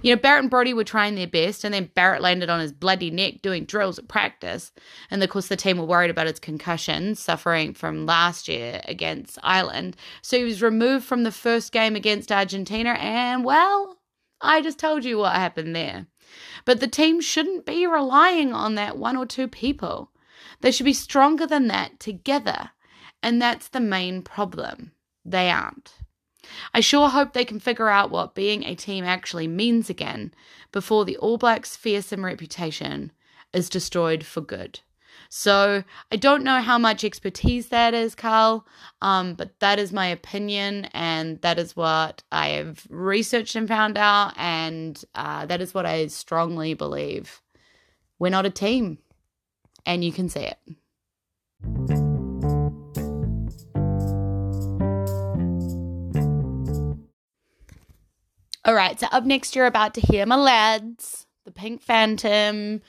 You 0.01 0.13
know, 0.13 0.21
Barrett 0.21 0.43
and 0.43 0.49
Brodie 0.51 0.73
were 0.73 0.83
trying 0.83 1.15
their 1.15 1.27
best, 1.27 1.63
and 1.63 1.73
then 1.73 1.89
Barrett 1.95 2.21
landed 2.21 2.49
on 2.49 2.59
his 2.59 2.71
bloody 2.71 3.09
neck 3.09 3.41
doing 3.41 3.65
drills 3.65 3.97
at 3.97 4.07
practice. 4.07 4.71
And 5.09 5.23
of 5.23 5.29
course, 5.29 5.47
the 5.47 5.55
team 5.55 5.77
were 5.77 5.85
worried 5.85 6.11
about 6.11 6.27
his 6.27 6.39
concussion, 6.39 7.15
suffering 7.15 7.73
from 7.73 8.05
last 8.05 8.47
year 8.47 8.81
against 8.85 9.39
Ireland. 9.43 9.95
So 10.21 10.37
he 10.37 10.43
was 10.43 10.61
removed 10.61 11.05
from 11.05 11.23
the 11.23 11.31
first 11.31 11.71
game 11.71 11.95
against 11.95 12.31
Argentina, 12.31 12.91
and 12.91 13.43
well, 13.43 13.97
I 14.39 14.61
just 14.61 14.77
told 14.77 15.03
you 15.03 15.17
what 15.17 15.35
happened 15.35 15.75
there. 15.75 16.05
But 16.65 16.79
the 16.79 16.87
team 16.87 17.21
shouldn't 17.21 17.65
be 17.65 17.87
relying 17.87 18.53
on 18.53 18.75
that 18.75 18.97
one 18.97 19.17
or 19.17 19.25
two 19.25 19.47
people. 19.47 20.11
They 20.61 20.71
should 20.71 20.85
be 20.85 20.93
stronger 20.93 21.47
than 21.47 21.67
that 21.67 21.99
together. 21.99 22.71
And 23.23 23.41
that's 23.41 23.69
the 23.69 23.79
main 23.79 24.21
problem. 24.21 24.91
They 25.25 25.49
aren't. 25.49 25.93
I 26.73 26.79
sure 26.79 27.09
hope 27.09 27.33
they 27.33 27.45
can 27.45 27.59
figure 27.59 27.89
out 27.89 28.11
what 28.11 28.35
being 28.35 28.63
a 28.63 28.75
team 28.75 29.03
actually 29.03 29.47
means 29.47 29.89
again 29.89 30.33
before 30.71 31.05
the 31.05 31.17
All 31.17 31.37
Blacks' 31.37 31.75
fearsome 31.75 32.25
reputation 32.25 33.11
is 33.53 33.69
destroyed 33.69 34.25
for 34.25 34.41
good. 34.41 34.79
So 35.29 35.83
I 36.11 36.15
don't 36.15 36.43
know 36.43 36.61
how 36.61 36.77
much 36.77 37.03
expertise 37.03 37.67
that 37.67 37.93
is, 37.93 38.15
Carl, 38.15 38.65
um, 39.01 39.33
but 39.33 39.59
that 39.59 39.79
is 39.79 39.91
my 39.91 40.07
opinion, 40.07 40.85
and 40.93 41.41
that 41.41 41.59
is 41.59 41.75
what 41.75 42.23
I 42.31 42.49
have 42.49 42.87
researched 42.89 43.55
and 43.55 43.67
found 43.67 43.97
out, 43.97 44.33
and 44.37 45.03
uh, 45.15 45.45
that 45.47 45.61
is 45.61 45.73
what 45.73 45.85
I 45.85 46.07
strongly 46.07 46.73
believe. 46.73 47.41
We're 48.19 48.29
not 48.29 48.45
a 48.45 48.49
team, 48.49 48.99
and 49.85 50.03
you 50.03 50.11
can 50.11 50.29
see 50.29 50.47
it. 50.47 52.06
All 58.67 58.75
right, 58.75 58.99
so 58.99 59.07
up 59.13 59.23
next, 59.23 59.55
you're 59.55 59.65
about 59.65 59.93
to 59.93 60.01
hear 60.01 60.25
my 60.25 60.35
lads, 60.35 61.25
the 61.45 61.53
Pink 61.53 61.81
Phantom, 61.81 62.81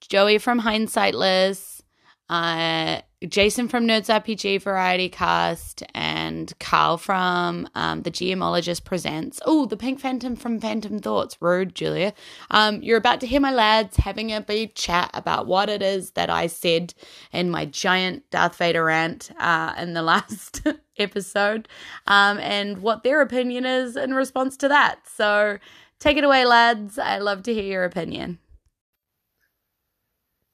Joey 0.00 0.38
from 0.38 0.62
Hindsightless, 0.62 1.82
uh, 2.28 3.02
Jason 3.28 3.68
from 3.68 3.86
Nerds 3.86 4.08
RPG 4.08 4.62
Variety 4.62 5.10
Cast, 5.10 5.82
and 5.94 6.54
Carl 6.58 6.96
from 6.96 7.68
um, 7.74 8.00
The 8.00 8.10
Geomologist 8.10 8.84
Presents. 8.84 9.40
Oh, 9.44 9.66
the 9.66 9.76
Pink 9.76 10.00
Phantom 10.00 10.36
from 10.36 10.58
Phantom 10.58 10.98
Thoughts. 10.98 11.36
Rude, 11.38 11.74
Julia. 11.74 12.14
Um, 12.50 12.82
you're 12.82 12.96
about 12.96 13.20
to 13.20 13.26
hear 13.26 13.40
my 13.40 13.52
lads 13.52 13.98
having 13.98 14.32
a 14.32 14.40
big 14.40 14.74
chat 14.74 15.10
about 15.12 15.46
what 15.46 15.68
it 15.68 15.82
is 15.82 16.12
that 16.12 16.30
I 16.30 16.46
said 16.46 16.94
in 17.30 17.50
my 17.50 17.66
giant 17.66 18.22
Darth 18.30 18.56
Vader 18.56 18.84
rant 18.84 19.30
uh, 19.38 19.74
in 19.76 19.92
the 19.92 20.02
last 20.10 20.66
episode 20.96 21.68
um, 22.06 22.38
and 22.38 22.78
what 22.78 23.02
their 23.02 23.20
opinion 23.20 23.66
is 23.66 23.96
in 23.96 24.14
response 24.14 24.56
to 24.58 24.68
that. 24.68 25.00
So 25.06 25.58
take 25.98 26.16
it 26.16 26.24
away, 26.24 26.46
lads. 26.46 26.98
I 26.98 27.18
love 27.18 27.42
to 27.42 27.52
hear 27.52 27.64
your 27.64 27.84
opinion. 27.84 28.38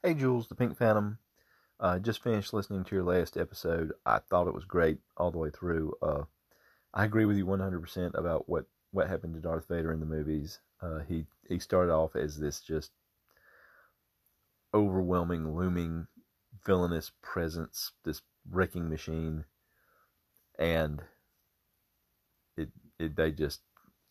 Hey, 0.03 0.15
Jules, 0.15 0.49
the 0.49 0.57
Pink 0.57 0.77
Phantom. 0.77 1.19
Uh, 1.79 1.99
just 1.99 2.23
finished 2.23 2.55
listening 2.55 2.85
to 2.85 2.95
your 2.95 3.05
last 3.05 3.37
episode. 3.37 3.93
I 4.07 4.19
thought 4.19 4.49
it 4.49 4.55
was 4.55 4.65
great 4.65 4.99
all 5.17 5.31
the 5.31 5.39
way 5.39 5.51
through. 5.51 5.95
Uh, 6.01 6.23
I 6.95 7.05
agree 7.05 7.27
with 7.27 7.37
you 7.37 7.45
100% 7.45 8.15
about 8.15 8.49
what, 8.49 8.65
what 8.93 9.09
happened 9.09 9.35
to 9.35 9.41
Darth 9.41 9.69
Vader 9.69 9.93
in 9.93 10.01
the 10.01 10.07
movies. 10.07 10.61
Uh, 10.81 11.01
he 11.01 11.27
he 11.49 11.59
started 11.59 11.93
off 11.93 12.17
as 12.17 12.39
this 12.39 12.61
just 12.61 12.93
overwhelming, 14.75 15.57
looming, 15.57 16.07
villainous 16.65 17.13
presence, 17.23 17.93
this 18.05 18.23
wrecking 18.51 18.89
machine, 18.89 19.45
and 20.59 21.03
it, 22.57 22.69
it 22.99 23.17
they 23.17 23.31
just 23.33 23.61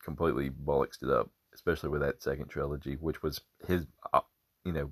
completely 0.04 0.50
bollocksed 0.50 1.04
it 1.04 1.10
up, 1.10 1.30
especially 1.54 1.90
with 1.90 2.02
that 2.02 2.22
second 2.22 2.48
trilogy, 2.48 2.96
which 2.96 3.22
was 3.22 3.42
his, 3.68 3.86
uh, 4.14 4.22
you 4.64 4.72
know, 4.72 4.90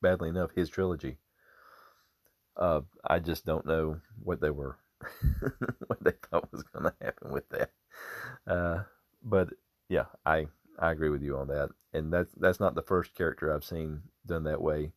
badly 0.00 0.28
enough 0.28 0.50
his 0.54 0.68
trilogy. 0.68 1.18
Uh, 2.60 2.82
I 3.04 3.18
just 3.18 3.46
don't 3.46 3.66
know 3.66 4.00
what 4.22 4.40
they 4.40 4.50
were, 4.50 4.76
what 5.86 6.04
they 6.04 6.12
thought 6.30 6.52
was 6.52 6.62
going 6.62 6.84
to 6.84 6.94
happen 7.04 7.32
with 7.32 7.48
that. 7.48 7.70
Uh, 8.46 8.82
but 9.24 9.48
yeah, 9.88 10.06
I 10.26 10.46
I 10.78 10.92
agree 10.92 11.10
with 11.10 11.22
you 11.22 11.36
on 11.36 11.48
that, 11.48 11.70
and 11.92 12.12
that's 12.12 12.32
that's 12.36 12.60
not 12.60 12.74
the 12.74 12.82
first 12.82 13.14
character 13.14 13.52
I've 13.52 13.64
seen 13.64 14.02
done 14.26 14.44
that 14.44 14.62
way. 14.62 14.92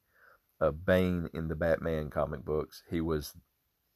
Uh, 0.61 0.71
Bane 0.71 1.29
in 1.33 1.47
the 1.47 1.55
Batman 1.55 2.09
comic 2.09 2.45
books, 2.45 2.83
he 2.89 3.01
was 3.01 3.33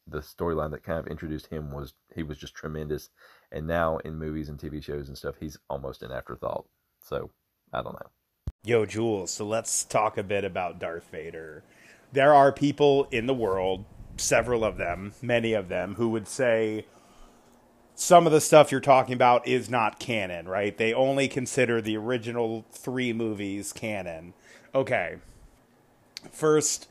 the 0.07 0.19
storyline 0.19 0.71
that 0.71 0.83
kind 0.83 0.99
of 0.99 1.07
introduced 1.07 1.47
him 1.47 1.71
was 1.71 1.93
he 2.15 2.23
was 2.23 2.37
just 2.37 2.55
tremendous, 2.55 3.09
and 3.51 3.67
now 3.67 3.97
in 3.97 4.15
movies 4.15 4.49
and 4.49 4.57
TV 4.57 4.81
shows 4.81 5.09
and 5.09 5.17
stuff, 5.17 5.35
he's 5.39 5.57
almost 5.69 6.03
an 6.03 6.11
afterthought. 6.11 6.65
So 7.01 7.31
I 7.73 7.81
don't 7.81 7.93
know. 7.93 8.09
Yo, 8.63 8.85
Jules. 8.85 9.31
So 9.31 9.45
let's 9.45 9.83
talk 9.85 10.17
a 10.17 10.23
bit 10.23 10.43
about 10.43 10.79
Darth 10.79 11.09
Vader 11.11 11.63
there 12.11 12.33
are 12.33 12.51
people 12.51 13.07
in 13.11 13.27
the 13.27 13.33
world, 13.33 13.85
several 14.17 14.63
of 14.63 14.77
them, 14.77 15.13
many 15.21 15.53
of 15.53 15.69
them, 15.69 15.95
who 15.95 16.09
would 16.09 16.27
say 16.27 16.85
some 17.95 18.27
of 18.27 18.31
the 18.31 18.39
stuff 18.41 18.71
you're 18.71 18.79
talking 18.79 19.15
about 19.15 19.47
is 19.47 19.69
not 19.69 19.99
canon, 19.99 20.47
right? 20.47 20.77
They 20.77 20.93
only 20.93 21.27
consider 21.27 21.81
the 21.81 21.97
original 21.97 22.65
three 22.71 23.11
movies 23.11 23.73
canon. 23.73 24.33
Okay. 24.73 25.17
First, 26.31 26.87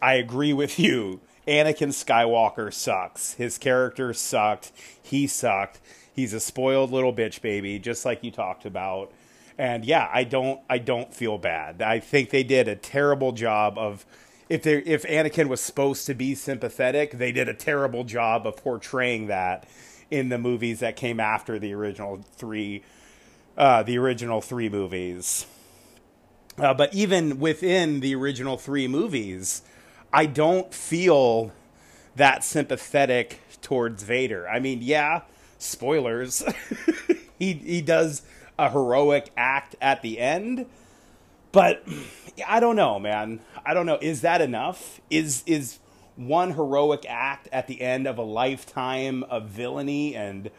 I 0.00 0.14
agree 0.14 0.54
with 0.54 0.78
you. 0.78 1.20
Anakin 1.46 1.90
Skywalker 1.90 2.72
sucks. 2.72 3.34
His 3.34 3.58
character 3.58 4.12
sucked. 4.12 4.72
He 5.00 5.26
sucked. 5.26 5.80
He's 6.12 6.32
a 6.32 6.40
spoiled 6.40 6.90
little 6.90 7.12
bitch 7.12 7.42
baby, 7.42 7.78
just 7.78 8.06
like 8.06 8.24
you 8.24 8.30
talked 8.30 8.64
about. 8.64 9.12
And 9.58 9.84
yeah, 9.84 10.08
I 10.12 10.24
don't 10.24 10.60
I 10.68 10.78
don't 10.78 11.12
feel 11.14 11.36
bad. 11.38 11.82
I 11.82 12.00
think 12.00 12.30
they 12.30 12.42
did 12.42 12.66
a 12.66 12.76
terrible 12.76 13.32
job 13.32 13.78
of 13.78 14.06
if 14.48 14.62
they 14.62 14.78
if 14.78 15.02
Anakin 15.04 15.48
was 15.48 15.60
supposed 15.60 16.06
to 16.06 16.14
be 16.14 16.34
sympathetic, 16.34 17.12
they 17.12 17.32
did 17.32 17.48
a 17.48 17.54
terrible 17.54 18.04
job 18.04 18.46
of 18.46 18.56
portraying 18.56 19.26
that 19.26 19.66
in 20.10 20.28
the 20.28 20.38
movies 20.38 20.80
that 20.80 20.96
came 20.96 21.18
after 21.18 21.58
the 21.58 21.72
original 21.74 22.24
three 22.36 22.82
uh, 23.56 23.82
the 23.82 23.98
original 23.98 24.40
three 24.40 24.68
movies. 24.68 25.46
Uh, 26.58 26.72
but 26.72 26.94
even 26.94 27.38
within 27.38 28.00
the 28.00 28.14
original 28.14 28.56
three 28.56 28.88
movies, 28.88 29.62
I 30.12 30.26
don't 30.26 30.72
feel 30.72 31.52
that 32.14 32.44
sympathetic 32.44 33.40
towards 33.60 34.02
Vader. 34.02 34.48
I 34.48 34.60
mean, 34.60 34.80
yeah, 34.82 35.22
spoilers. 35.58 36.44
he 37.38 37.54
he 37.54 37.82
does 37.82 38.22
a 38.58 38.70
heroic 38.70 39.30
act 39.36 39.76
at 39.80 40.02
the 40.02 40.18
end, 40.18 40.66
but 41.52 41.86
I 42.46 42.60
don't 42.60 42.76
know, 42.76 42.98
man. 42.98 43.40
I 43.64 43.74
don't 43.74 43.86
know. 43.86 43.98
Is 44.00 44.20
that 44.22 44.40
enough? 44.40 45.00
Is 45.10 45.42
is 45.46 45.78
one 46.16 46.52
heroic 46.52 47.04
act 47.08 47.48
at 47.52 47.66
the 47.66 47.80
end 47.80 48.06
of 48.06 48.18
a 48.18 48.22
lifetime 48.22 49.22
of 49.24 49.48
villainy 49.48 50.14
and 50.14 50.50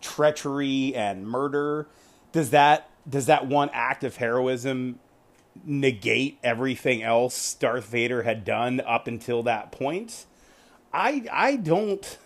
treachery 0.00 0.94
and 0.94 1.26
murder? 1.26 1.86
Does 2.32 2.50
that 2.50 2.88
does 3.08 3.26
that 3.26 3.46
one 3.46 3.70
act 3.72 4.04
of 4.04 4.16
heroism 4.16 4.98
negate 5.64 6.38
everything 6.42 7.02
else 7.02 7.54
Darth 7.54 7.86
Vader 7.86 8.22
had 8.22 8.44
done 8.44 8.80
up 8.80 9.06
until 9.06 9.42
that 9.44 9.72
point? 9.72 10.26
I 10.92 11.24
I 11.30 11.56
don't 11.56 12.18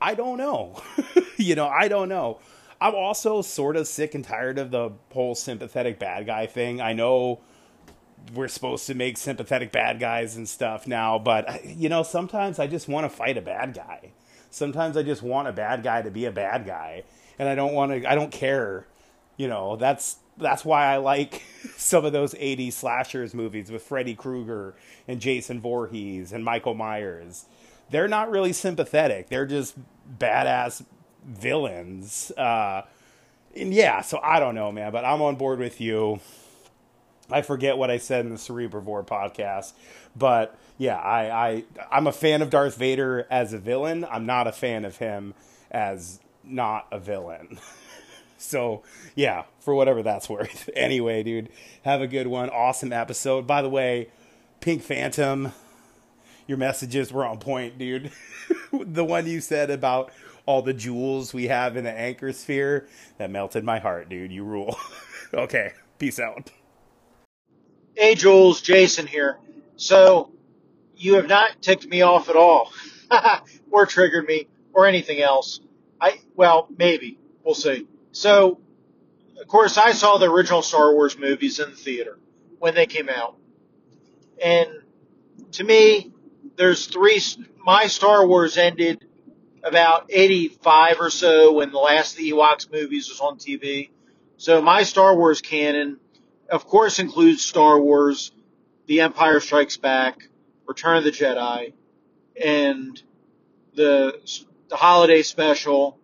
I 0.00 0.14
don't 0.14 0.38
know. 0.38 0.82
you 1.36 1.54
know, 1.54 1.68
I 1.68 1.88
don't 1.88 2.08
know. 2.08 2.38
I'm 2.80 2.94
also 2.94 3.42
sort 3.42 3.76
of 3.76 3.86
sick 3.86 4.14
and 4.14 4.24
tired 4.24 4.58
of 4.58 4.70
the 4.70 4.90
whole 5.12 5.34
sympathetic 5.34 5.98
bad 5.98 6.26
guy 6.26 6.46
thing. 6.46 6.80
I 6.80 6.92
know 6.92 7.40
we're 8.34 8.48
supposed 8.48 8.86
to 8.86 8.94
make 8.94 9.16
sympathetic 9.16 9.72
bad 9.72 10.00
guys 10.00 10.36
and 10.36 10.48
stuff 10.48 10.86
now, 10.86 11.18
but 11.18 11.64
you 11.64 11.88
know, 11.88 12.02
sometimes 12.02 12.58
I 12.58 12.66
just 12.66 12.88
want 12.88 13.10
to 13.10 13.16
fight 13.16 13.38
a 13.38 13.42
bad 13.42 13.74
guy. 13.74 14.10
Sometimes 14.50 14.96
I 14.96 15.02
just 15.02 15.22
want 15.22 15.48
a 15.48 15.52
bad 15.52 15.82
guy 15.82 16.02
to 16.02 16.10
be 16.10 16.24
a 16.24 16.32
bad 16.32 16.66
guy, 16.66 17.04
and 17.38 17.48
I 17.48 17.54
don't 17.54 17.74
want 17.74 17.92
to. 17.92 18.10
I 18.10 18.14
don't 18.14 18.32
care. 18.32 18.86
You 19.36 19.48
know, 19.48 19.76
that's 19.76 20.16
that's 20.38 20.64
why 20.64 20.86
I 20.86 20.96
like 20.98 21.42
some 21.76 22.04
of 22.04 22.12
those 22.12 22.34
80s 22.34 22.72
slashers 22.72 23.34
movies 23.34 23.70
with 23.70 23.82
Freddy 23.82 24.14
Krueger 24.14 24.74
and 25.08 25.20
Jason 25.20 25.60
Voorhees 25.60 26.32
and 26.32 26.44
Michael 26.44 26.74
Myers. 26.74 27.46
They're 27.90 28.08
not 28.08 28.30
really 28.30 28.52
sympathetic. 28.52 29.28
They're 29.28 29.46
just 29.46 29.76
badass 30.18 30.84
villains. 31.26 32.30
Uh, 32.30 32.82
and 33.54 33.74
yeah, 33.74 34.00
so 34.02 34.18
I 34.22 34.40
don't 34.40 34.54
know, 34.54 34.70
man, 34.72 34.92
but 34.92 35.04
I'm 35.04 35.20
on 35.22 35.36
board 35.36 35.58
with 35.58 35.80
you. 35.80 36.20
I 37.30 37.42
forget 37.42 37.76
what 37.76 37.90
I 37.90 37.98
said 37.98 38.24
in 38.24 38.30
the 38.30 38.36
Cerebrivore 38.36 39.04
podcast, 39.04 39.72
but 40.14 40.56
yeah, 40.78 40.96
I, 40.96 41.48
I 41.48 41.64
I'm 41.90 42.06
a 42.06 42.12
fan 42.12 42.40
of 42.40 42.50
Darth 42.50 42.76
Vader 42.76 43.26
as 43.30 43.52
a 43.52 43.58
villain. 43.58 44.06
I'm 44.08 44.26
not 44.26 44.46
a 44.46 44.52
fan 44.52 44.84
of 44.84 44.98
him 44.98 45.34
as 45.70 46.20
not 46.44 46.86
a 46.92 47.00
villain. 47.00 47.58
so 48.38 48.82
yeah, 49.16 49.44
for 49.58 49.74
whatever 49.74 50.02
that's 50.02 50.28
worth. 50.30 50.70
Anyway, 50.76 51.22
dude, 51.24 51.48
have 51.82 52.00
a 52.00 52.06
good 52.06 52.28
one. 52.28 52.48
Awesome 52.50 52.92
episode. 52.92 53.46
By 53.46 53.62
the 53.62 53.70
way, 53.70 54.08
Pink 54.60 54.82
Phantom, 54.82 55.52
your 56.46 56.58
messages 56.58 57.12
were 57.12 57.24
on 57.24 57.38
point, 57.38 57.78
dude. 57.78 58.10
the 58.72 59.04
one 59.04 59.26
you 59.26 59.40
said 59.40 59.70
about 59.70 60.10
all 60.46 60.62
the 60.62 60.72
jewels 60.72 61.34
we 61.34 61.48
have 61.48 61.76
in 61.76 61.84
the 61.84 61.92
anchor 61.92 62.32
sphere 62.32 62.86
that 63.18 63.30
melted 63.30 63.64
my 63.64 63.78
heart, 63.78 64.08
dude. 64.08 64.32
You 64.32 64.44
rule. 64.44 64.78
okay, 65.34 65.72
peace 65.98 66.18
out. 66.18 66.50
Hey, 67.94 68.14
Jules, 68.14 68.60
Jason 68.60 69.06
here. 69.06 69.38
So, 69.76 70.30
you 70.96 71.14
have 71.14 71.28
not 71.28 71.60
ticked 71.60 71.86
me 71.86 72.02
off 72.02 72.28
at 72.28 72.36
all, 72.36 72.72
or 73.70 73.86
triggered 73.86 74.26
me, 74.26 74.48
or 74.72 74.86
anything 74.86 75.20
else. 75.20 75.60
I 76.00 76.20
well, 76.34 76.68
maybe 76.76 77.18
we'll 77.44 77.54
see. 77.54 77.86
So, 78.12 78.60
of 79.40 79.48
course, 79.48 79.76
I 79.76 79.92
saw 79.92 80.18
the 80.18 80.30
original 80.30 80.62
Star 80.62 80.92
Wars 80.94 81.18
movies 81.18 81.58
in 81.58 81.70
the 81.70 81.76
theater 81.76 82.18
when 82.58 82.74
they 82.74 82.86
came 82.86 83.08
out, 83.08 83.36
and 84.42 84.68
to 85.52 85.64
me, 85.64 86.12
there's 86.56 86.86
three. 86.86 87.20
My 87.64 87.86
Star 87.86 88.26
Wars 88.26 88.56
ended 88.56 89.06
about 89.62 90.06
85 90.10 91.00
or 91.00 91.10
so 91.10 91.54
when 91.54 91.70
the 91.70 91.78
last 91.78 92.12
of 92.12 92.18
the 92.18 92.30
Ewoks 92.30 92.70
movies 92.70 93.08
was 93.08 93.20
on 93.20 93.38
TV. 93.38 93.90
So 94.36 94.62
my 94.62 94.82
Star 94.82 95.16
Wars 95.16 95.40
canon 95.40 95.98
of 96.48 96.66
course, 96.66 96.98
includes 96.98 97.44
Star 97.44 97.80
Wars, 97.80 98.32
The 98.86 99.00
Empire 99.00 99.40
Strikes 99.40 99.76
Back, 99.76 100.28
Return 100.66 100.98
of 100.98 101.04
the 101.04 101.10
Jedi, 101.10 101.72
and 102.42 103.00
the 103.74 104.20
the 104.68 104.76
holiday 104.76 105.22
special, 105.22 105.98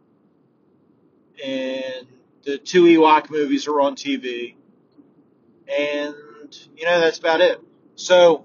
and 1.45 2.07
the 2.45 2.59
two 2.59 2.85
Ewok 2.85 3.31
movies 3.31 3.67
are 3.67 3.81
on 3.81 3.97
TV, 3.97 4.55
and 5.67 6.15
you 6.77 6.85
know 6.85 7.01
that's 7.01 7.19
about 7.19 7.41
it. 7.41 7.61
So, 7.95 8.45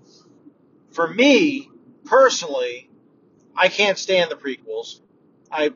for 0.91 1.08
me 1.08 1.70
personally, 2.08 2.89
I 3.56 3.67
can't 3.67 3.98
stand 3.98 4.32
the 4.32 4.36
prequels. 4.36 5.02
I 5.52 5.72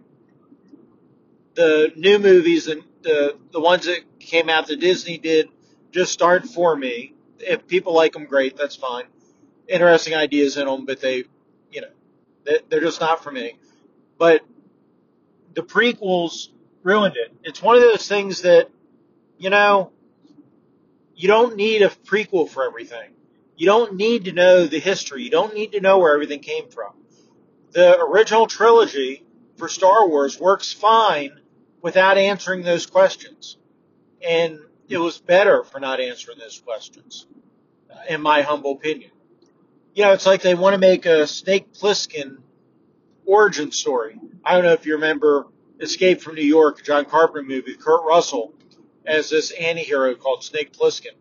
the 1.54 1.92
new 1.96 2.18
movies 2.20 2.68
and 2.68 2.84
the 3.02 3.38
the 3.52 3.60
ones 3.60 3.86
that 3.86 4.00
came 4.20 4.50
out 4.50 4.68
that 4.68 4.80
Disney 4.80 5.18
did 5.18 5.50
just 5.92 6.12
start 6.12 6.48
for 6.48 6.76
me. 6.76 7.14
If 7.40 7.68
people 7.68 7.94
like 7.94 8.14
them, 8.14 8.26
great, 8.26 8.56
that's 8.56 8.76
fine. 8.76 9.06
Interesting 9.68 10.16
ideas 10.16 10.58
in 10.58 10.66
them, 10.66 10.86
but 10.86 11.02
they, 11.02 11.26
you 11.72 11.82
know, 11.82 12.58
they're 12.70 12.82
just 12.82 13.02
not 13.02 13.24
for 13.24 13.32
me. 13.32 13.58
But 14.18 14.42
the 15.54 15.64
prequels 15.64 16.50
ruined 16.84 17.16
it. 17.18 17.34
It's 17.44 17.62
one 17.62 17.76
of 17.76 17.82
those 17.82 18.08
things 18.08 18.42
that, 18.44 18.70
you 19.38 19.50
know, 19.50 19.92
you 21.16 21.28
don't 21.28 21.56
need 21.56 21.82
a 21.82 21.90
prequel 21.90 22.48
for 22.48 22.64
everything. 22.66 23.12
You 23.62 23.68
don't 23.68 23.94
need 23.94 24.26
to 24.26 24.32
know 24.32 24.66
the 24.66 24.80
history. 24.80 25.22
You 25.22 25.30
don't 25.30 25.54
need 25.54 25.74
to 25.74 25.82
know 25.82 26.00
where 26.00 26.16
everything 26.16 26.40
came 26.40 26.70
from. 26.70 26.94
The 27.70 28.00
original 28.00 28.48
trilogy 28.48 29.24
for 29.56 29.70
Star 29.70 30.10
Wars 30.10 30.40
works 30.40 30.74
fine 30.74 31.40
without 31.80 32.18
answering 32.18 32.64
those 32.64 32.88
questions. 32.88 33.58
And 34.28 34.58
it 34.90 34.98
was 34.98 35.20
better 35.20 35.64
for 35.64 35.80
not 35.80 36.00
answering 36.00 36.40
those 36.40 36.60
questions, 36.60 37.28
in 38.10 38.20
my 38.20 38.42
humble 38.42 38.72
opinion. 38.72 39.12
You 39.94 40.06
know, 40.06 40.14
it's 40.14 40.26
like 40.26 40.42
they 40.42 40.56
want 40.56 40.74
to 40.74 40.80
make 40.80 41.06
a 41.06 41.28
Snake 41.28 41.72
Plissken 41.72 42.38
origin 43.28 43.72
story. 43.72 44.20
I 44.44 44.56
don't 44.56 44.64
know 44.64 44.74
if 44.74 44.88
you 44.88 44.94
remember 44.96 45.46
Escape 45.80 46.22
from 46.22 46.34
New 46.34 46.42
York, 46.42 46.84
John 46.84 47.06
Carpenter 47.06 47.48
movie, 47.48 47.76
Kurt 47.76 48.06
Russell 48.06 48.56
as 49.06 49.30
this 49.30 49.52
anti-hero 49.52 50.16
called 50.16 50.44
Snake 50.44 50.74
Plissken. 50.74 51.14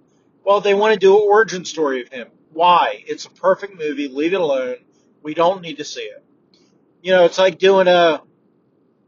Well, 0.45 0.61
they 0.61 0.75
want 0.75 0.95
to 0.95 0.99
do 0.99 1.17
an 1.17 1.23
origin 1.29 1.65
story 1.65 2.03
of 2.03 2.09
him. 2.09 2.29
Why? 2.53 3.05
It's 3.07 3.27
a 3.27 3.31
perfect 3.31 3.79
movie. 3.79 4.09
Leave 4.09 4.33
it 4.33 4.41
alone. 4.41 4.77
We 5.23 5.35
don't 5.35 5.63
need 5.63 5.77
to 5.79 5.85
see 5.85 6.03
it. 6.03 6.25
You 7.03 7.13
know, 7.13 7.25
it's 7.25 7.39
like 7.39 7.59
doing 7.59 7.89
a 7.89 8.23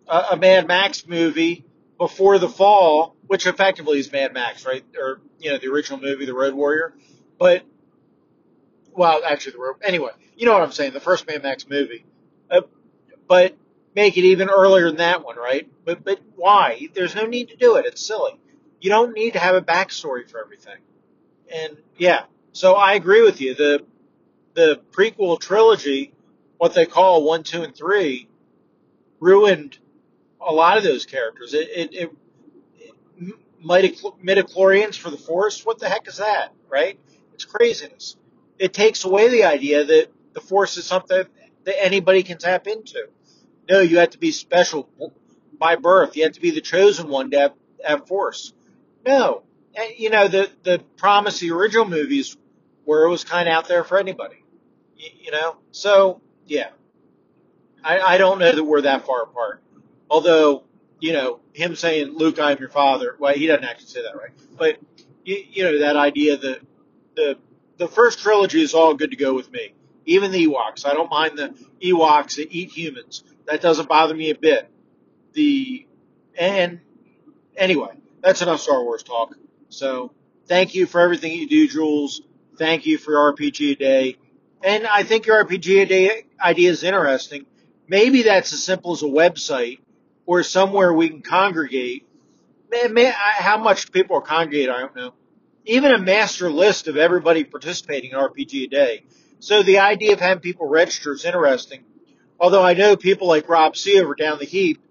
a, 0.09 0.25
a 0.33 0.37
Mad 0.37 0.67
Max 0.67 1.07
movie 1.07 1.65
before 1.99 2.39
the 2.39 2.49
fall 2.49 3.17
which 3.33 3.47
effectively 3.47 3.99
is 3.99 4.13
Mad 4.13 4.35
Max, 4.35 4.67
right? 4.67 4.85
Or 4.95 5.23
you 5.39 5.51
know, 5.51 5.57
the 5.57 5.69
original 5.69 5.99
movie, 5.99 6.27
The 6.27 6.35
Road 6.35 6.53
Warrior. 6.53 6.93
But 7.39 7.63
well, 8.95 9.23
actually, 9.27 9.53
the 9.53 9.59
road. 9.59 9.77
Anyway, 9.83 10.11
you 10.37 10.45
know 10.45 10.53
what 10.53 10.61
I'm 10.61 10.71
saying? 10.71 10.93
The 10.93 11.01
first 11.01 11.27
Mad 11.27 11.43
Max 11.43 11.67
movie, 11.67 12.05
uh, 12.51 12.61
but 13.27 13.57
make 13.95 14.19
it 14.19 14.25
even 14.25 14.51
earlier 14.51 14.89
than 14.89 14.97
that 14.97 15.25
one, 15.25 15.37
right? 15.37 15.67
But 15.87 16.05
but 16.05 16.21
why? 16.37 16.91
There's 16.93 17.15
no 17.15 17.25
need 17.25 17.49
to 17.49 17.57
do 17.57 17.77
it. 17.77 17.87
It's 17.87 18.05
silly. 18.07 18.39
You 18.83 18.91
don't 18.91 19.15
need 19.15 19.33
to 19.33 19.39
have 19.39 19.55
a 19.55 19.63
backstory 19.63 20.29
for 20.29 20.45
everything. 20.45 20.77
And 21.51 21.77
yeah, 21.97 22.25
so 22.53 22.75
I 22.75 22.95
agree 22.95 23.23
with 23.23 23.41
you. 23.41 23.55
The 23.55 23.85
the 24.55 24.81
prequel 24.91 25.41
trilogy, 25.41 26.13
what 26.59 26.75
they 26.75 26.85
call 26.87 27.25
one, 27.25 27.43
two, 27.43 27.63
and 27.63 27.75
three, 27.75 28.29
ruined 29.21 29.79
a 30.41 30.53
lot 30.53 30.77
of 30.77 30.85
those 30.85 31.07
characters. 31.07 31.55
It 31.55 31.69
it, 31.71 31.95
it 31.95 32.11
midichlorians 33.65 34.97
for 34.97 35.11
the 35.11 35.17
Force. 35.17 35.65
What 35.65 35.79
the 35.79 35.89
heck 35.89 36.09
is 36.09 36.19
that, 36.19 36.53
right? 36.69 36.99
It's 37.35 37.45
craziness. 37.45 38.17
It 38.59 38.73
takes 38.73 39.05
away 39.05 39.29
the 39.29 39.45
idea 39.45 39.85
that 39.85 40.09
the 40.33 40.41
Force 40.41 40.77
is 40.77 40.85
something 40.85 41.25
that 41.65 41.85
anybody 41.85 42.23
can 42.23 42.39
tap 42.39 42.67
into. 42.67 43.09
No, 43.69 43.81
you 43.81 43.99
have 43.99 44.11
to 44.11 44.19
be 44.19 44.33
special 44.33 44.89
by 45.59 45.77
birth. 45.77 46.17
You 46.17 46.25
have 46.25 46.33
to 46.33 46.41
be 46.41 46.51
the 46.51 46.61
chosen 46.61 47.09
one 47.09 47.31
to 47.31 47.39
have, 47.39 47.53
have 47.85 48.07
Force. 48.07 48.53
No. 49.07 49.43
You 49.97 50.11
know, 50.11 50.29
the, 50.29 50.51
the 50.63 50.81
promise 50.97 51.37
of 51.37 51.41
the 51.41 51.53
original 51.53 51.89
movies 51.89 52.37
where 52.85 53.05
it 53.05 53.09
was 53.09 53.25
kind 53.25 53.49
of 53.49 53.55
out 53.55 53.69
there 53.69 53.85
for 53.85 53.99
anybody. 53.99 54.45
You, 54.97 55.09
you 55.21 55.31
know? 55.31 55.57
So, 55.71 56.21
yeah. 56.47 56.71
I, 57.83 58.01
I 58.01 58.19
don't 58.19 58.39
know 58.39 58.55
that 58.55 58.65
we're 58.65 58.83
that 58.83 59.07
far 59.07 59.23
apart. 59.23 59.63
Although, 60.11 60.65
you 61.01 61.13
know, 61.13 61.41
him 61.53 61.75
saying, 61.75 62.17
Luke, 62.17 62.39
I 62.39 62.53
am 62.53 62.59
your 62.59 62.69
father. 62.69 63.17
Well, 63.19 63.35
he 63.35 63.47
doesn't 63.47 63.65
actually 63.65 63.87
say 63.89 64.03
that, 64.03 64.17
right? 64.17 64.31
But, 64.57 64.79
you, 65.25 65.43
you 65.51 65.65
know, 65.65 65.79
that 65.81 65.97
idea 65.97 66.37
that 66.37 66.61
the, 67.17 67.39
the 67.79 67.89
first 67.89 68.21
trilogy 68.21 68.63
is 68.63 68.75
all 68.75 68.95
good 68.95 69.11
to 69.11 69.17
go 69.17 69.35
with 69.35 69.51
me. 69.51 69.75
Even 70.05 70.33
the 70.33 70.47
Ewoks. 70.47 70.85
I 70.85 70.95
don't 70.95 71.11
mind 71.11 71.39
the 71.39 71.55
Ewoks 71.81 72.37
that 72.37 72.49
eat 72.51 72.71
humans. 72.71 73.25
That 73.47 73.61
doesn't 73.61 73.89
bother 73.89 74.15
me 74.15 74.31
a 74.31 74.35
bit. 74.35 74.69
The, 75.33 75.87
and 76.39 76.81
anyway, 77.57 77.95
that's 78.21 78.43
enough 78.43 78.61
Star 78.61 78.83
Wars 78.83 79.03
talk. 79.03 79.37
So 79.73 80.13
thank 80.47 80.75
you 80.75 80.85
for 80.85 81.01
everything 81.01 81.33
you 81.33 81.49
do, 81.49 81.67
Jules. 81.67 82.21
Thank 82.59 82.85
you 82.85 82.99
for 82.99 83.15
RPG 83.15 83.73
a 83.73 83.75
day. 83.77 84.17
And 84.63 84.87
I 84.87 85.03
think 85.03 85.27
your 85.27 85.43
RPG 85.45 85.83
a 85.83 85.87
day 85.87 86.25
idea 86.41 86.71
is 86.71 86.83
interesting. 86.83 87.47
Maybe 87.89 88.23
that's 88.23 88.53
as 88.53 88.63
simple 88.63 88.93
as 88.93 89.03
a 89.03 89.07
website 89.07 89.79
or 90.27 90.43
somewhere 90.43 90.93
we 90.93 91.09
can 91.09 91.23
congregate. 91.23 92.07
How 92.71 93.57
much 93.57 93.91
people 93.93 94.17
are 94.17 94.23
congregate, 94.23 94.69
I 94.69 94.81
don't 94.81 94.95
know. 94.95 95.15
Even 95.65 95.93
a 95.93 95.99
master 95.99 96.51
list 96.51 96.87
of 96.87 96.97
everybody 96.97 97.45
participating 97.45 98.11
in 98.13 98.19
RPG 98.19 98.65
a 98.65 98.69
day. 98.69 99.05
So 99.41 99.63
the 99.63 99.79
idea 99.79 100.13
of 100.13 100.21
having 100.21 100.43
people 100.43 100.69
register 100.69 101.13
is 101.13 101.25
interesting. 101.25 101.85
Although 102.39 102.63
I 102.63 102.75
know 102.75 102.97
people 102.97 103.27
like 103.27 103.49
Rob 103.49 103.77
C 103.77 104.01
over 104.01 104.15
down 104.15 104.39
the 104.39 104.45
heap, 104.45 104.83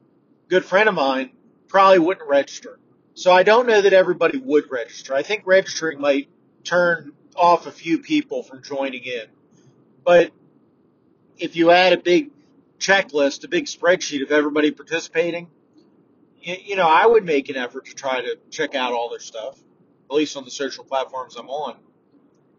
good 0.48 0.66
friend 0.66 0.90
of 0.90 0.96
mine, 0.96 1.32
probably 1.68 2.00
wouldn't 2.00 2.28
register. 2.28 2.80
So 3.14 3.32
I 3.32 3.44
don't 3.44 3.68
know 3.68 3.82
that 3.82 3.94
everybody 3.94 4.38
would 4.38 4.72
register. 4.72 5.14
I 5.14 5.24
think 5.24 5.44
registering 5.46 6.00
might 6.00 6.30
turn 6.64 7.14
off 7.36 7.68
a 7.68 7.72
few 7.72 8.00
people 8.00 8.44
from 8.44 8.64
joining 8.64 9.04
in. 9.04 9.26
But 10.04 10.32
if 11.38 11.56
you 11.56 11.72
add 11.72 11.94
a 11.94 11.98
big 11.98 12.32
checklist, 12.80 13.44
a 13.44 13.48
big 13.48 13.66
spreadsheet 13.66 14.24
of 14.24 14.32
everybody 14.32 14.72
participating, 14.72 15.50
you 16.42 16.76
know, 16.76 16.88
I 16.88 17.06
would 17.06 17.24
make 17.24 17.50
an 17.50 17.56
effort 17.56 17.86
to 17.86 17.94
try 17.94 18.22
to 18.22 18.38
check 18.50 18.74
out 18.76 18.94
all 18.94 19.10
their 19.10 19.20
stuff, 19.20 19.60
at 20.10 20.16
least 20.16 20.36
on 20.36 20.44
the 20.44 20.52
social 20.52 20.84
platforms 20.84 21.36
I'm 21.36 21.50
on. 21.50 21.78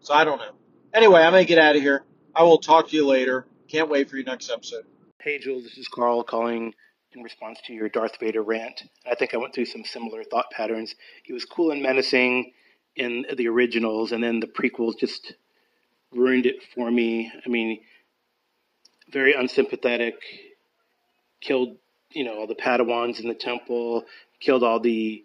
So 0.01 0.13
I 0.13 0.23
don't 0.23 0.37
know. 0.37 0.51
Anyway, 0.93 1.21
I'm 1.21 1.31
going 1.31 1.43
to 1.43 1.47
get 1.47 1.59
out 1.59 1.75
of 1.75 1.81
here. 1.81 2.03
I 2.35 2.43
will 2.43 2.59
talk 2.59 2.89
to 2.89 2.95
you 2.95 3.05
later. 3.05 3.45
Can't 3.67 3.89
wait 3.89 4.09
for 4.09 4.15
your 4.15 4.25
next 4.25 4.49
episode. 4.49 4.85
Hey, 5.19 5.39
Jules, 5.39 5.63
this 5.63 5.77
is 5.77 5.87
Carl 5.87 6.23
calling 6.23 6.73
in 7.15 7.23
response 7.23 7.59
to 7.65 7.73
your 7.73 7.89
Darth 7.89 8.19
Vader 8.19 8.41
rant. 8.41 8.83
I 9.09 9.15
think 9.15 9.33
I 9.33 9.37
went 9.37 9.53
through 9.53 9.65
some 9.65 9.83
similar 9.83 10.23
thought 10.23 10.51
patterns. 10.51 10.95
He 11.23 11.33
was 11.33 11.45
cool 11.45 11.71
and 11.71 11.81
menacing 11.81 12.53
in 12.95 13.25
the 13.35 13.47
originals, 13.47 14.11
and 14.11 14.23
then 14.23 14.39
the 14.39 14.47
prequels 14.47 14.97
just 14.97 15.33
ruined 16.11 16.45
it 16.45 16.63
for 16.75 16.89
me. 16.89 17.31
I 17.45 17.49
mean, 17.49 17.81
very 19.11 19.33
unsympathetic, 19.33 20.15
killed, 21.41 21.77
you 22.11 22.23
know, 22.23 22.39
all 22.39 22.47
the 22.47 22.55
Padawans 22.55 23.19
in 23.19 23.27
the 23.27 23.35
temple, 23.35 24.05
killed 24.39 24.63
all 24.63 24.79
the 24.79 25.23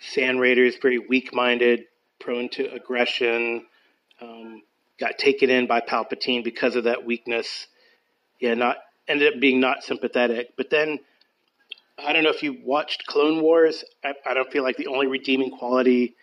Sand 0.00 0.40
Raiders, 0.40 0.76
very 0.80 0.98
weak 0.98 1.34
minded, 1.34 1.84
prone 2.18 2.48
to 2.50 2.72
aggression, 2.72 3.66
um, 4.20 4.62
got 4.98 5.18
taken 5.18 5.50
in 5.50 5.66
by 5.66 5.80
Palpatine 5.80 6.44
because 6.44 6.76
of 6.76 6.84
that 6.84 7.04
weakness. 7.04 7.66
Yeah, 8.40 8.54
not 8.54 8.76
ended 9.06 9.34
up 9.34 9.40
being 9.40 9.60
not 9.60 9.82
sympathetic. 9.82 10.54
But 10.56 10.70
then 10.70 11.00
I 11.98 12.12
don't 12.12 12.24
know 12.24 12.30
if 12.30 12.42
you 12.42 12.58
watched 12.64 13.06
Clone 13.06 13.40
Wars. 13.40 13.84
I, 14.04 14.14
I 14.26 14.34
don't 14.34 14.50
feel 14.50 14.62
like 14.62 14.76
the 14.76 14.88
only 14.88 15.06
redeeming 15.06 15.50
quality 15.50 16.16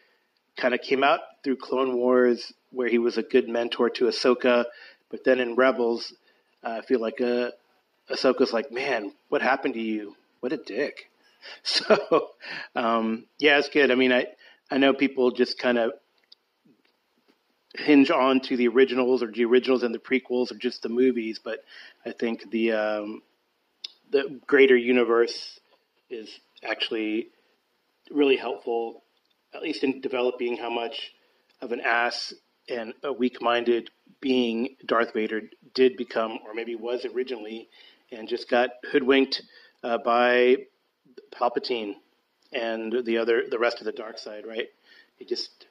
kind 0.57 0.73
of 0.73 0.81
came 0.81 1.03
out 1.03 1.21
through 1.43 1.57
Clone 1.57 1.95
Wars, 1.95 2.53
where 2.71 2.89
he 2.89 2.97
was 2.97 3.17
a 3.17 3.23
good 3.23 3.47
mentor 3.47 3.89
to 3.91 4.05
Ahsoka. 4.05 4.65
But 5.09 5.23
then 5.23 5.39
in 5.39 5.55
Rebels, 5.55 6.13
uh, 6.63 6.79
I 6.79 6.81
feel 6.81 6.99
like 6.99 7.21
uh, 7.21 7.51
Ahsoka's 8.09 8.53
like, 8.53 8.71
man, 8.71 9.13
what 9.29 9.41
happened 9.41 9.75
to 9.75 9.81
you? 9.81 10.15
What 10.39 10.53
a 10.53 10.57
dick. 10.57 11.07
So, 11.63 12.29
um, 12.75 13.25
yeah, 13.39 13.57
it's 13.57 13.69
good. 13.69 13.89
I 13.89 13.95
mean, 13.95 14.11
I, 14.11 14.27
I 14.69 14.77
know 14.77 14.93
people 14.93 15.31
just 15.31 15.57
kind 15.57 15.79
of 15.79 15.93
hinge 17.73 18.11
on 18.11 18.41
to 18.41 18.55
the 18.55 18.67
originals 18.67 19.23
or 19.23 19.31
the 19.31 19.45
originals 19.45 19.81
and 19.81 19.93
the 19.93 19.97
prequels 19.97 20.51
or 20.51 20.55
just 20.55 20.83
the 20.83 20.89
movies, 20.89 21.39
but 21.43 21.63
I 22.05 22.11
think 22.11 22.51
the 22.51 22.73
um, 22.73 23.23
the 24.11 24.39
greater 24.45 24.75
universe 24.77 25.60
is 26.11 26.29
actually 26.63 27.29
really 28.11 28.37
helpful, 28.37 29.03
at 29.53 29.61
least 29.61 29.83
in 29.83 30.01
developing 30.01 30.57
how 30.57 30.69
much 30.69 31.11
of 31.61 31.71
an 31.71 31.79
ass 31.81 32.33
and 32.69 32.93
a 33.03 33.11
weak-minded 33.11 33.89
being 34.19 34.75
Darth 34.85 35.13
Vader 35.13 35.41
did 35.73 35.97
become, 35.97 36.39
or 36.45 36.53
maybe 36.53 36.75
was 36.75 37.05
originally, 37.05 37.69
and 38.11 38.27
just 38.27 38.49
got 38.49 38.69
hoodwinked 38.91 39.41
uh, 39.83 39.97
by 39.97 40.57
Palpatine 41.33 41.95
and 42.53 42.93
the 43.05 43.17
other, 43.17 43.43
the 43.49 43.59
rest 43.59 43.79
of 43.79 43.85
the 43.85 43.91
dark 43.91 44.17
side. 44.17 44.45
Right? 44.45 44.67
He 45.17 45.25
just 45.25 45.67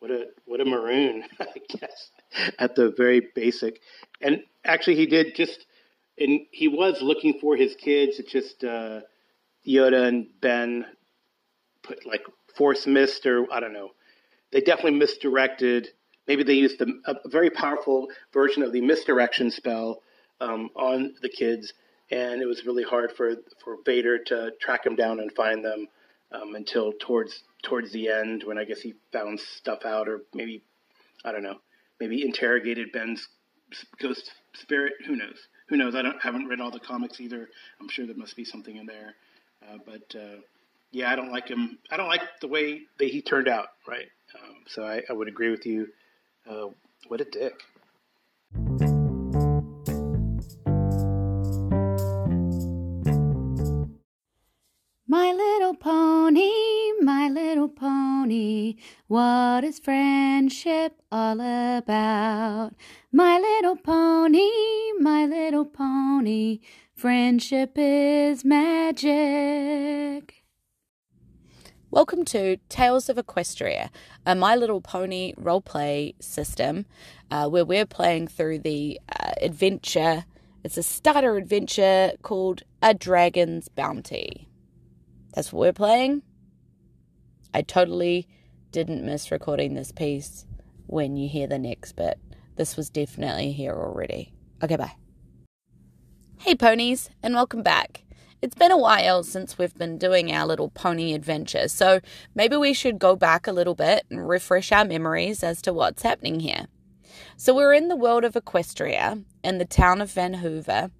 what 0.00 0.10
a 0.10 0.26
what 0.46 0.60
a 0.60 0.64
maroon, 0.64 1.24
I 1.40 1.46
guess, 1.68 2.10
at 2.58 2.74
the 2.74 2.92
very 2.96 3.28
basic. 3.34 3.80
And 4.20 4.42
actually, 4.64 4.96
he 4.96 5.06
did 5.06 5.34
just, 5.34 5.64
and 6.18 6.40
he 6.50 6.68
was 6.68 7.00
looking 7.02 7.38
for 7.40 7.56
his 7.56 7.74
kids. 7.76 8.18
It 8.18 8.28
just 8.28 8.64
uh, 8.64 9.00
Yoda 9.66 10.06
and 10.08 10.28
Ben 10.40 10.86
put 11.82 12.06
like 12.06 12.24
force 12.56 12.86
mist 12.86 13.26
or 13.26 13.52
I 13.52 13.60
don't 13.60 13.72
know. 13.72 13.90
They 14.52 14.60
definitely 14.60 14.98
misdirected. 14.98 15.88
Maybe 16.26 16.42
they 16.42 16.54
used 16.54 16.78
the, 16.78 17.00
a 17.06 17.28
very 17.28 17.50
powerful 17.50 18.08
version 18.32 18.62
of 18.62 18.72
the 18.72 18.80
misdirection 18.80 19.50
spell 19.50 20.02
um, 20.40 20.70
on 20.74 21.14
the 21.22 21.28
kids, 21.28 21.72
and 22.10 22.42
it 22.42 22.46
was 22.46 22.66
really 22.66 22.82
hard 22.82 23.12
for 23.12 23.36
for 23.62 23.76
Vader 23.84 24.18
to 24.24 24.52
track 24.60 24.84
them 24.84 24.96
down 24.96 25.20
and 25.20 25.32
find 25.32 25.64
them 25.64 25.88
um, 26.32 26.54
until 26.54 26.92
towards 27.00 27.42
towards 27.62 27.92
the 27.92 28.08
end 28.08 28.44
when 28.44 28.58
I 28.58 28.64
guess 28.64 28.80
he 28.80 28.94
found 29.12 29.40
stuff 29.40 29.84
out, 29.84 30.08
or 30.08 30.22
maybe 30.34 30.62
I 31.24 31.32
don't 31.32 31.42
know, 31.42 31.60
maybe 32.00 32.24
interrogated 32.24 32.92
Ben's 32.92 33.28
ghost 34.00 34.32
spirit. 34.54 34.94
Who 35.06 35.16
knows? 35.16 35.48
Who 35.68 35.76
knows? 35.76 35.94
I 35.94 36.02
don't 36.02 36.20
haven't 36.22 36.48
read 36.48 36.60
all 36.60 36.70
the 36.70 36.80
comics 36.80 37.20
either. 37.20 37.48
I'm 37.80 37.88
sure 37.88 38.06
there 38.06 38.16
must 38.16 38.36
be 38.36 38.44
something 38.44 38.76
in 38.76 38.86
there, 38.86 39.14
but 39.84 40.14
uh, 40.18 40.40
yeah, 40.92 41.10
I 41.10 41.16
don't 41.16 41.30
like 41.30 41.48
him. 41.48 41.78
I 41.90 41.96
don't 41.96 42.08
like 42.08 42.22
the 42.40 42.48
way 42.48 42.82
that 42.98 43.08
he 43.08 43.22
turned 43.22 43.48
out. 43.48 43.68
Right. 43.86 44.08
Um, 44.34 44.56
so 44.66 44.84
I, 44.84 45.02
I, 45.08 45.12
would 45.12 45.28
agree 45.28 45.50
with 45.50 45.66
you. 45.66 45.88
Uh, 46.48 46.68
what 47.08 47.20
a 47.20 47.24
dick. 47.24 47.62
My 55.08 55.32
little 55.32 55.74
pony, 55.74 56.52
my 57.00 57.28
little 57.28 57.68
pony, 57.68 58.76
what 59.08 59.64
is 59.64 59.80
friendship 59.80 61.02
all 61.10 61.40
about? 61.40 62.74
My 63.10 63.40
little 63.40 63.74
pony, 63.74 64.48
my 65.00 65.26
little 65.26 65.64
pony, 65.64 66.60
friendship 67.00 67.72
is 67.76 68.44
magic. 68.44 70.44
Welcome 71.90 72.26
to 72.26 72.58
Tails 72.68 73.08
of 73.08 73.16
Equestria, 73.16 73.88
a 74.26 74.34
My 74.34 74.54
Little 74.54 74.82
Pony 74.82 75.32
roleplay 75.40 76.22
system 76.22 76.84
uh, 77.30 77.48
where 77.48 77.64
we're 77.64 77.86
playing 77.86 78.28
through 78.28 78.58
the 78.58 79.00
uh, 79.18 79.32
adventure. 79.40 80.26
It's 80.62 80.76
a 80.76 80.82
starter 80.82 81.38
adventure 81.38 82.12
called 82.20 82.64
A 82.82 82.92
Dragon's 82.92 83.68
Bounty. 83.68 84.50
That's 85.32 85.54
what 85.54 85.60
we're 85.60 85.72
playing. 85.72 86.20
I 87.54 87.62
totally 87.62 88.28
didn't 88.72 89.06
miss 89.06 89.30
recording 89.30 89.72
this 89.72 89.90
piece 89.90 90.44
when 90.86 91.16
you 91.16 91.30
hear 91.30 91.46
the 91.46 91.58
next 91.58 91.92
bit. 91.92 92.20
This 92.56 92.76
was 92.76 92.90
definitely 92.90 93.52
here 93.52 93.72
already. 93.72 94.34
Okay, 94.62 94.76
bye. 94.76 94.99
Hey, 96.42 96.54
ponies, 96.54 97.10
and 97.22 97.34
welcome 97.34 97.62
back. 97.62 98.02
It's 98.40 98.54
been 98.54 98.70
a 98.70 98.78
while 98.78 99.22
since 99.22 99.58
we've 99.58 99.74
been 99.74 99.98
doing 99.98 100.32
our 100.32 100.46
little 100.46 100.70
pony 100.70 101.12
adventure, 101.12 101.68
so 101.68 102.00
maybe 102.34 102.56
we 102.56 102.72
should 102.72 102.98
go 102.98 103.14
back 103.14 103.46
a 103.46 103.52
little 103.52 103.74
bit 103.74 104.06
and 104.08 104.26
refresh 104.26 104.72
our 104.72 104.86
memories 104.86 105.42
as 105.42 105.60
to 105.60 105.74
what's 105.74 106.02
happening 106.02 106.40
here. 106.40 106.64
So, 107.36 107.54
we're 107.54 107.74
in 107.74 107.88
the 107.88 107.94
world 107.94 108.24
of 108.24 108.32
Equestria 108.32 109.22
in 109.44 109.58
the 109.58 109.66
town 109.66 110.00
of 110.00 110.08
Vanhoover, 110.10 110.90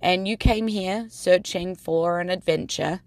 and 0.00 0.26
you 0.26 0.38
came 0.38 0.68
here 0.68 1.06
searching 1.10 1.74
for 1.74 2.18
an 2.18 2.30
adventure 2.30 3.02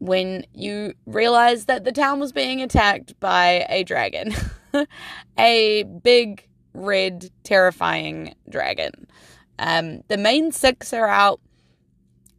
when 0.00 0.44
you 0.52 0.92
realized 1.06 1.66
that 1.66 1.84
the 1.84 1.92
town 1.92 2.20
was 2.20 2.32
being 2.32 2.60
attacked 2.60 3.18
by 3.20 3.64
a 3.70 3.84
dragon. 3.84 4.34
a 5.38 5.82
big, 5.82 6.46
red, 6.74 7.30
terrifying 7.42 8.34
dragon. 8.50 9.06
Um, 9.60 10.02
the 10.08 10.16
main 10.16 10.52
six 10.52 10.92
are 10.94 11.06
out, 11.06 11.38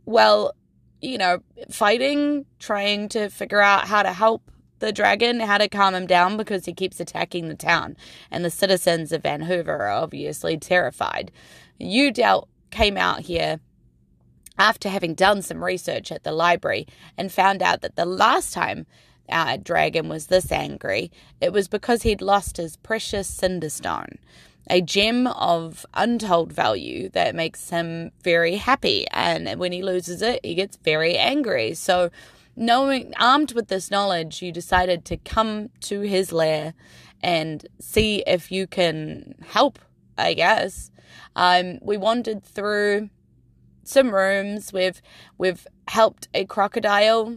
well, 0.05 0.53
you 1.01 1.19
know, 1.19 1.39
fighting, 1.69 2.47
trying 2.60 3.10
to 3.10 3.29
figure 3.29 3.62
out 3.62 3.88
how 3.88 4.01
to 4.01 4.12
help 4.12 4.51
the 4.79 4.91
dragon, 4.91 5.39
how 5.39 5.60
to 5.60 5.69
calm 5.69 5.93
him 5.93 6.07
down 6.07 6.36
because 6.36 6.65
he 6.65 6.73
keeps 6.73 6.99
attacking 6.99 7.47
the 7.47 7.55
town. 7.55 7.95
And 8.31 8.43
the 8.43 8.49
citizens 8.49 9.12
of 9.12 9.21
Vanhoover 9.21 9.67
are 9.67 9.89
obviously 9.91 10.57
terrified. 10.57 11.31
You 11.77 12.12
dealt, 12.12 12.49
came 12.71 12.97
out 12.97 13.21
here 13.21 13.60
after 14.57 14.89
having 14.89 15.13
done 15.13 15.43
some 15.43 15.63
research 15.63 16.12
at 16.12 16.23
the 16.23 16.31
library 16.31 16.88
and 17.17 17.31
found 17.31 17.62
out 17.62 17.81
that 17.81 17.95
the 17.95 18.05
last 18.05 18.51
time 18.53 18.88
our 19.29 19.57
dragon 19.57 20.10
was 20.10 20.27
this 20.27 20.51
angry, 20.51 21.12
it 21.39 21.53
was 21.53 21.67
because 21.67 22.01
he'd 22.01 22.21
lost 22.21 22.57
his 22.57 22.77
precious 22.77 23.29
Cinderstone, 23.29 24.17
a 24.71 24.81
gem 24.81 25.27
of 25.27 25.86
untold 25.93 26.53
value 26.53 27.10
that 27.10 27.36
makes 27.36 27.69
him 27.69 28.10
very 28.23 28.55
happy. 28.55 29.05
And 29.12 29.60
when 29.60 29.73
he 29.73 29.84
loses 29.84 30.21
it, 30.21 30.39
he 30.43 30.55
gets 30.55 30.77
very 30.77 31.17
angry. 31.17 31.73
So, 31.73 32.10
knowing, 32.55 33.13
armed 33.19 33.51
with 33.53 33.67
this 33.67 33.91
knowledge, 33.91 34.41
you 34.41 34.51
decided 34.53 35.03
to 35.05 35.17
come 35.17 35.69
to 35.81 36.01
his 36.01 36.31
lair 36.31 36.73
and 37.21 37.67
see 37.79 38.23
if 38.25 38.49
you 38.49 38.65
can 38.65 39.36
help, 39.45 39.77
I 40.17 40.34
guess. 40.34 40.89
Um, 41.36 41.79
we 41.81 41.97
wandered 41.97 42.41
through 42.41 43.10
some 43.84 44.15
rooms. 44.15 44.71
We've 44.71 45.01
we've 45.38 45.67
helped 45.89 46.29
a 46.34 46.45
crocodile 46.45 47.36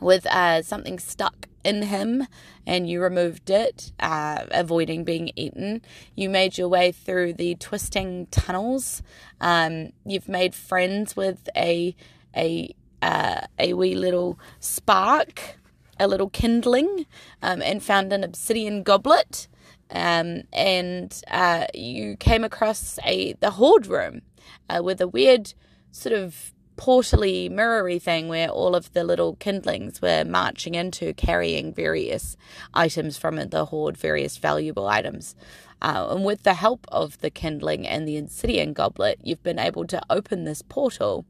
with 0.00 0.26
uh, 0.26 0.62
something 0.62 0.98
stuck 0.98 1.48
in 1.64 1.82
him, 1.82 2.26
and 2.66 2.88
you 2.88 3.00
removed 3.02 3.50
it, 3.50 3.92
uh, 4.00 4.44
avoiding 4.50 5.04
being 5.04 5.30
eaten. 5.36 5.82
You 6.14 6.28
made 6.28 6.58
your 6.58 6.68
way 6.68 6.92
through 6.92 7.34
the 7.34 7.54
twisting 7.56 8.26
tunnels. 8.30 9.02
Um, 9.40 9.92
you've 10.04 10.28
made 10.28 10.54
friends 10.54 11.16
with 11.16 11.48
a 11.56 11.94
a 12.36 12.74
uh, 13.00 13.42
a 13.58 13.74
wee 13.74 13.94
little 13.94 14.38
spark, 14.60 15.58
a 15.98 16.06
little 16.06 16.30
kindling, 16.30 17.06
um, 17.42 17.62
and 17.62 17.82
found 17.82 18.12
an 18.12 18.24
obsidian 18.24 18.82
goblet. 18.82 19.48
Um, 19.90 20.44
and 20.52 21.20
uh, 21.30 21.66
you 21.74 22.16
came 22.16 22.44
across 22.44 22.98
a 23.04 23.34
the 23.34 23.52
hoard 23.52 23.86
room 23.86 24.22
uh, 24.68 24.82
with 24.82 25.00
a 25.00 25.08
weird 25.08 25.54
sort 25.90 26.14
of 26.14 26.52
portally 26.76 27.48
mirrory 27.48 27.98
thing 27.98 28.28
where 28.28 28.48
all 28.48 28.74
of 28.74 28.92
the 28.92 29.04
little 29.04 29.36
kindlings 29.36 30.00
were 30.00 30.24
marching 30.24 30.74
into 30.74 31.12
carrying 31.14 31.72
various 31.72 32.36
items 32.74 33.16
from 33.16 33.36
the 33.36 33.66
hoard, 33.66 33.96
various 33.96 34.36
valuable 34.36 34.86
items. 34.86 35.34
Uh, 35.80 36.08
and 36.10 36.24
with 36.24 36.44
the 36.44 36.54
help 36.54 36.86
of 36.88 37.18
the 37.18 37.30
kindling 37.30 37.86
and 37.86 38.06
the 38.06 38.16
obsidian 38.16 38.72
goblet, 38.72 39.18
you've 39.22 39.42
been 39.42 39.58
able 39.58 39.86
to 39.86 40.00
open 40.08 40.44
this 40.44 40.62
portal 40.62 41.24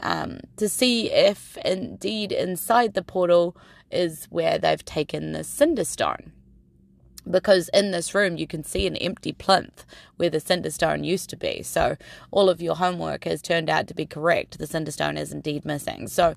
um, 0.00 0.40
to 0.56 0.68
see 0.68 1.10
if 1.10 1.56
indeed 1.58 2.32
inside 2.32 2.94
the 2.94 3.02
portal 3.02 3.56
is 3.90 4.26
where 4.30 4.58
they've 4.58 4.84
taken 4.84 5.32
the 5.32 5.40
cinderstone 5.40 6.32
because 7.30 7.68
in 7.72 7.90
this 7.90 8.14
room 8.14 8.36
you 8.36 8.46
can 8.46 8.64
see 8.64 8.86
an 8.86 8.96
empty 8.96 9.32
plinth 9.32 9.84
where 10.16 10.30
the 10.30 10.38
cinderstone 10.38 11.04
used 11.04 11.30
to 11.30 11.36
be. 11.36 11.62
So 11.62 11.96
all 12.30 12.48
of 12.48 12.62
your 12.62 12.76
homework 12.76 13.24
has 13.24 13.42
turned 13.42 13.70
out 13.70 13.86
to 13.88 13.94
be 13.94 14.06
correct. 14.06 14.58
The 14.58 14.66
cinderstone 14.66 15.18
is 15.18 15.32
indeed 15.32 15.64
missing. 15.64 16.08
So 16.08 16.34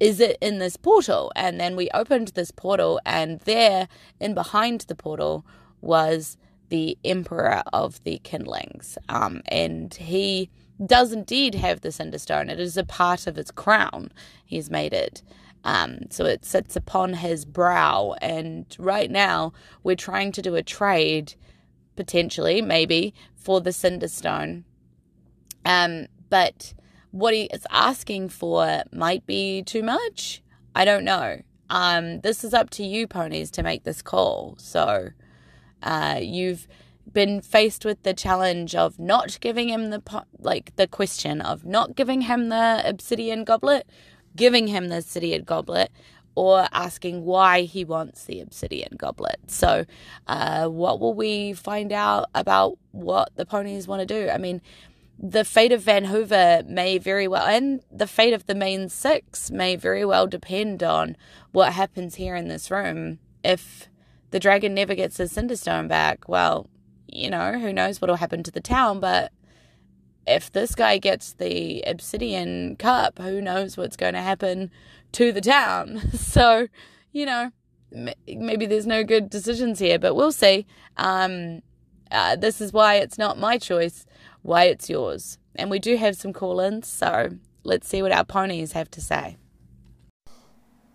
is 0.00 0.18
it 0.18 0.38
in 0.40 0.58
this 0.58 0.76
portal? 0.76 1.30
And 1.36 1.60
then 1.60 1.76
we 1.76 1.90
opened 1.92 2.28
this 2.28 2.50
portal, 2.50 3.00
and 3.04 3.38
there, 3.40 3.86
in 4.18 4.32
behind 4.32 4.82
the 4.82 4.94
portal, 4.94 5.44
was 5.82 6.38
the 6.70 6.96
emperor 7.04 7.62
of 7.72 8.02
the 8.04 8.18
kindlings. 8.24 8.96
Um, 9.10 9.42
and 9.46 9.92
he 9.92 10.48
does 10.84 11.12
indeed 11.12 11.54
have 11.56 11.82
the 11.82 11.90
cinderstone. 11.90 12.48
It 12.48 12.58
is 12.58 12.78
a 12.78 12.84
part 12.84 13.26
of 13.26 13.36
his 13.36 13.50
crown. 13.50 14.10
He's 14.46 14.70
made 14.70 14.94
it. 14.94 15.22
Um, 15.64 16.10
so 16.10 16.24
it 16.24 16.44
sits 16.44 16.76
upon 16.76 17.14
his 17.14 17.44
brow. 17.44 18.14
And 18.20 18.66
right 18.78 19.10
now, 19.10 19.52
we're 19.82 19.96
trying 19.96 20.32
to 20.32 20.42
do 20.42 20.54
a 20.54 20.62
trade, 20.62 21.34
potentially, 21.96 22.62
maybe, 22.62 23.14
for 23.36 23.60
the 23.60 23.70
Cinderstone. 23.70 24.64
Um, 25.64 26.06
but 26.28 26.74
what 27.10 27.34
he 27.34 27.44
is 27.44 27.66
asking 27.70 28.30
for 28.30 28.82
might 28.92 29.26
be 29.26 29.62
too 29.62 29.82
much. 29.82 30.42
I 30.74 30.84
don't 30.84 31.04
know. 31.04 31.42
Um, 31.68 32.20
this 32.20 32.42
is 32.42 32.54
up 32.54 32.70
to 32.70 32.84
you, 32.84 33.06
ponies, 33.06 33.50
to 33.52 33.62
make 33.62 33.84
this 33.84 34.02
call. 34.02 34.56
So 34.58 35.10
uh, 35.82 36.18
you've 36.20 36.66
been 37.12 37.40
faced 37.40 37.84
with 37.84 38.02
the 38.02 38.14
challenge 38.14 38.74
of 38.74 38.98
not 38.98 39.38
giving 39.40 39.68
him 39.68 39.90
the 39.90 40.02
like 40.38 40.74
the 40.76 40.86
question 40.86 41.40
of 41.40 41.64
not 41.64 41.96
giving 41.96 42.22
him 42.22 42.50
the 42.50 42.82
obsidian 42.84 43.42
goblet 43.42 43.84
giving 44.36 44.68
him 44.68 44.88
the 44.88 44.98
obsidian 44.98 45.44
goblet 45.44 45.90
or 46.34 46.66
asking 46.72 47.24
why 47.24 47.62
he 47.62 47.84
wants 47.84 48.24
the 48.24 48.40
obsidian 48.40 48.96
goblet. 48.96 49.38
So, 49.48 49.84
uh, 50.26 50.68
what 50.68 51.00
will 51.00 51.14
we 51.14 51.52
find 51.52 51.92
out 51.92 52.26
about 52.34 52.78
what 52.92 53.30
the 53.36 53.44
ponies 53.44 53.88
want 53.88 54.00
to 54.00 54.06
do? 54.06 54.30
I 54.30 54.38
mean, 54.38 54.62
the 55.18 55.44
fate 55.44 55.72
of 55.72 55.82
Vanhoover 55.82 56.66
may 56.66 56.96
very 56.96 57.28
well, 57.28 57.46
and 57.46 57.82
the 57.92 58.06
fate 58.06 58.32
of 58.32 58.46
the 58.46 58.54
main 58.54 58.88
six 58.88 59.50
may 59.50 59.76
very 59.76 60.04
well 60.04 60.26
depend 60.26 60.82
on 60.82 61.16
what 61.52 61.74
happens 61.74 62.14
here 62.14 62.34
in 62.34 62.48
this 62.48 62.70
room. 62.70 63.18
If 63.44 63.90
the 64.30 64.40
dragon 64.40 64.72
never 64.72 64.94
gets 64.94 65.18
his 65.18 65.32
Cinderstone 65.32 65.88
back, 65.88 66.28
well, 66.28 66.70
you 67.06 67.28
know, 67.28 67.58
who 67.58 67.72
knows 67.72 68.00
what 68.00 68.08
will 68.08 68.16
happen 68.16 68.42
to 68.44 68.50
the 68.50 68.60
town, 68.60 69.00
but 69.00 69.32
if 70.30 70.52
this 70.52 70.74
guy 70.74 70.98
gets 70.98 71.32
the 71.32 71.82
obsidian 71.86 72.76
cup, 72.76 73.18
who 73.18 73.40
knows 73.40 73.76
what's 73.76 73.96
going 73.96 74.14
to 74.14 74.22
happen 74.22 74.70
to 75.12 75.32
the 75.32 75.40
town? 75.40 76.00
So, 76.12 76.68
you 77.12 77.26
know, 77.26 77.50
maybe 78.26 78.66
there's 78.66 78.86
no 78.86 79.02
good 79.02 79.28
decisions 79.28 79.80
here, 79.80 79.98
but 79.98 80.14
we'll 80.14 80.30
see. 80.30 80.64
Um, 80.96 81.62
uh, 82.10 82.36
this 82.36 82.60
is 82.60 82.72
why 82.72 82.96
it's 82.96 83.18
not 83.18 83.36
my 83.36 83.58
choice, 83.58 84.06
why 84.42 84.64
it's 84.64 84.88
yours. 84.88 85.38
And 85.56 85.70
we 85.70 85.80
do 85.80 85.96
have 85.96 86.16
some 86.16 86.32
call 86.32 86.60
ins, 86.60 86.86
so 86.86 87.30
let's 87.64 87.88
see 87.88 88.00
what 88.00 88.12
our 88.12 88.24
ponies 88.24 88.72
have 88.72 88.90
to 88.92 89.00
say. 89.00 89.36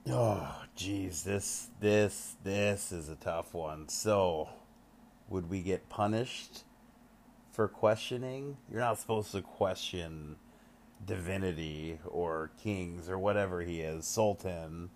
Oh, 0.07 0.55
geez, 0.75 1.23
this, 1.23 1.69
this, 1.81 2.37
this 2.43 2.93
is 2.93 3.09
a 3.09 3.15
tough 3.15 3.53
one. 3.53 3.89
So, 3.89 4.49
would 5.27 5.49
we 5.49 5.61
get 5.61 5.89
punished 5.89 6.64
for 7.55 7.67
questioning. 7.69 8.57
You're 8.69 8.81
not 8.81 8.99
supposed 8.99 9.31
to 9.31 9.41
question 9.41 10.35
divinity 11.05 11.99
or 12.05 12.51
kings 12.61 13.09
or 13.09 13.17
whatever 13.17 13.61
he 13.61 13.79
is, 13.79 14.05
sultan. 14.05 14.89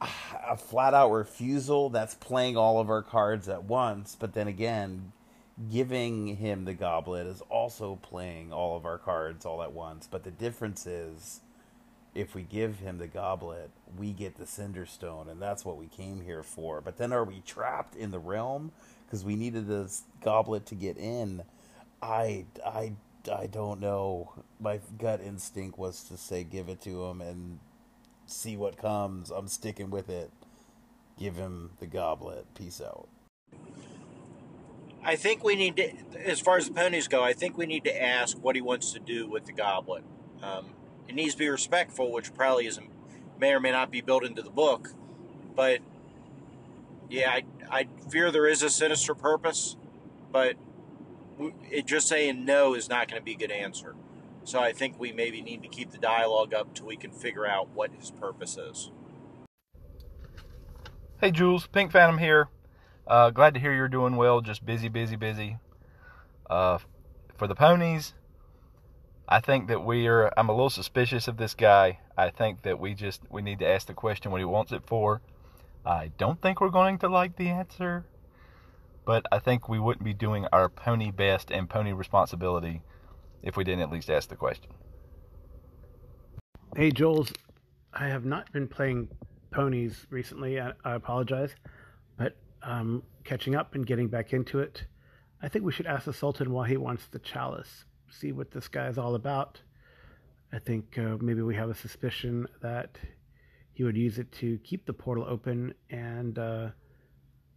A 0.00 0.56
flat 0.56 0.92
out 0.92 1.10
refusal, 1.10 1.88
that's 1.88 2.14
playing 2.14 2.58
all 2.58 2.78
of 2.78 2.90
our 2.90 3.02
cards 3.02 3.48
at 3.48 3.64
once, 3.64 4.16
but 4.18 4.34
then 4.34 4.48
again, 4.48 5.12
giving 5.72 6.36
him 6.36 6.66
the 6.66 6.74
goblet 6.74 7.26
is 7.26 7.40
also 7.42 7.98
playing 8.02 8.52
all 8.52 8.76
of 8.76 8.84
our 8.84 8.98
cards 8.98 9.46
all 9.46 9.62
at 9.62 9.72
once. 9.72 10.06
But 10.10 10.24
the 10.24 10.30
difference 10.30 10.86
is 10.86 11.40
if 12.14 12.34
we 12.34 12.42
give 12.42 12.80
him 12.80 12.98
the 12.98 13.06
goblet, 13.06 13.70
we 13.96 14.12
get 14.12 14.36
the 14.36 14.44
Cinderstone, 14.44 15.30
and 15.30 15.40
that's 15.40 15.64
what 15.64 15.78
we 15.78 15.86
came 15.86 16.20
here 16.20 16.42
for. 16.42 16.80
But 16.82 16.98
then 16.98 17.12
are 17.12 17.24
we 17.24 17.40
trapped 17.46 17.96
in 17.96 18.10
the 18.10 18.18
realm? 18.18 18.72
Because 19.06 19.24
we 19.24 19.36
needed 19.36 19.66
this 19.66 20.02
goblet 20.22 20.66
to 20.66 20.74
get 20.74 20.96
in. 20.96 21.42
I, 22.02 22.46
I, 22.64 22.92
I 23.32 23.46
don't 23.46 23.80
know. 23.80 24.32
My 24.60 24.80
gut 24.98 25.20
instinct 25.20 25.78
was 25.78 26.02
to 26.04 26.16
say 26.16 26.44
give 26.44 26.68
it 26.68 26.80
to 26.82 27.04
him 27.04 27.20
and 27.20 27.58
see 28.26 28.56
what 28.56 28.76
comes. 28.76 29.30
I'm 29.30 29.48
sticking 29.48 29.90
with 29.90 30.08
it. 30.08 30.30
Give 31.18 31.36
him 31.36 31.70
the 31.80 31.86
goblet. 31.86 32.46
Peace 32.54 32.80
out. 32.80 33.08
I 35.06 35.16
think 35.16 35.44
we 35.44 35.54
need 35.54 35.76
to, 35.76 35.92
as 36.24 36.40
far 36.40 36.56
as 36.56 36.66
the 36.66 36.74
ponies 36.74 37.08
go, 37.08 37.22
I 37.22 37.34
think 37.34 37.58
we 37.58 37.66
need 37.66 37.84
to 37.84 38.02
ask 38.02 38.38
what 38.38 38.56
he 38.56 38.62
wants 38.62 38.92
to 38.92 38.98
do 38.98 39.28
with 39.28 39.44
the 39.44 39.52
goblet. 39.52 40.02
Um, 40.42 40.70
it 41.06 41.14
needs 41.14 41.34
to 41.34 41.38
be 41.38 41.48
respectful, 41.48 42.10
which 42.10 42.34
probably 42.34 42.66
isn't, 42.66 42.90
may 43.38 43.52
or 43.52 43.60
may 43.60 43.70
not 43.70 43.90
be 43.90 44.00
built 44.00 44.24
into 44.24 44.40
the 44.40 44.50
book, 44.50 44.90
but 45.54 45.80
yeah, 47.08 47.30
I, 47.30 47.44
I 47.70 47.88
fear 48.10 48.30
there 48.30 48.46
is 48.46 48.62
a 48.62 48.70
sinister 48.70 49.14
purpose, 49.14 49.76
but 50.32 50.54
it 51.70 51.86
just 51.86 52.08
saying 52.08 52.44
no 52.44 52.74
is 52.74 52.88
not 52.88 53.08
going 53.08 53.20
to 53.20 53.24
be 53.24 53.32
a 53.32 53.36
good 53.36 53.50
answer. 53.50 53.94
So 54.44 54.60
I 54.60 54.72
think 54.72 55.00
we 55.00 55.12
maybe 55.12 55.40
need 55.40 55.62
to 55.62 55.68
keep 55.68 55.90
the 55.90 55.98
dialogue 55.98 56.52
up 56.52 56.74
till 56.74 56.86
we 56.86 56.96
can 56.96 57.10
figure 57.10 57.46
out 57.46 57.70
what 57.70 57.90
his 57.92 58.10
purpose 58.10 58.58
is. 58.58 58.90
Hey 61.20 61.30
Jules, 61.30 61.66
Pink 61.66 61.92
Phantom 61.92 62.18
here. 62.18 62.48
Uh, 63.06 63.30
glad 63.30 63.54
to 63.54 63.60
hear 63.60 63.74
you're 63.74 63.88
doing 63.88 64.16
well. 64.16 64.40
Just 64.40 64.64
busy, 64.66 64.88
busy, 64.88 65.16
busy. 65.16 65.58
Uh, 66.48 66.78
for 67.36 67.46
the 67.46 67.54
ponies, 67.54 68.12
I 69.28 69.40
think 69.40 69.68
that 69.68 69.84
we 69.84 70.06
are. 70.06 70.30
I'm 70.36 70.48
a 70.48 70.52
little 70.52 70.70
suspicious 70.70 71.28
of 71.28 71.36
this 71.38 71.54
guy. 71.54 72.00
I 72.16 72.30
think 72.30 72.62
that 72.62 72.78
we 72.78 72.94
just 72.94 73.22
we 73.30 73.40
need 73.40 73.58
to 73.60 73.68
ask 73.68 73.86
the 73.86 73.94
question 73.94 74.30
what 74.30 74.40
he 74.40 74.44
wants 74.44 74.72
it 74.72 74.82
for. 74.86 75.22
I 75.86 76.12
don't 76.16 76.40
think 76.40 76.60
we're 76.60 76.70
going 76.70 76.98
to 76.98 77.08
like 77.08 77.36
the 77.36 77.48
answer, 77.48 78.06
but 79.04 79.26
I 79.30 79.38
think 79.38 79.68
we 79.68 79.78
wouldn't 79.78 80.04
be 80.04 80.14
doing 80.14 80.46
our 80.52 80.68
pony 80.68 81.10
best 81.10 81.50
and 81.50 81.68
pony 81.68 81.92
responsibility 81.92 82.82
if 83.42 83.56
we 83.56 83.64
didn't 83.64 83.82
at 83.82 83.90
least 83.90 84.08
ask 84.08 84.28
the 84.28 84.36
question. 84.36 84.70
Hey, 86.74 86.90
Jules, 86.90 87.32
I 87.92 88.08
have 88.08 88.24
not 88.24 88.50
been 88.50 88.66
playing 88.66 89.08
ponies 89.50 90.06
recently. 90.10 90.60
I, 90.60 90.72
I 90.84 90.94
apologize, 90.94 91.54
but 92.16 92.36
um, 92.62 93.02
catching 93.22 93.54
up 93.54 93.74
and 93.74 93.86
getting 93.86 94.08
back 94.08 94.32
into 94.32 94.60
it. 94.60 94.84
I 95.42 95.48
think 95.48 95.64
we 95.64 95.72
should 95.72 95.86
ask 95.86 96.06
the 96.06 96.12
Sultan 96.14 96.50
why 96.50 96.68
he 96.68 96.78
wants 96.78 97.06
the 97.06 97.18
chalice. 97.18 97.84
See 98.10 98.32
what 98.32 98.50
this 98.50 98.68
guy 98.68 98.88
is 98.88 98.96
all 98.96 99.14
about. 99.14 99.60
I 100.52 100.58
think 100.58 100.96
uh, 100.98 101.18
maybe 101.20 101.42
we 101.42 101.54
have 101.56 101.68
a 101.68 101.74
suspicion 101.74 102.46
that 102.62 102.96
he 103.74 103.82
would 103.82 103.96
use 103.96 104.18
it 104.18 104.30
to 104.32 104.58
keep 104.58 104.86
the 104.86 104.92
portal 104.92 105.26
open 105.28 105.74
and 105.90 106.38
uh, 106.38 106.68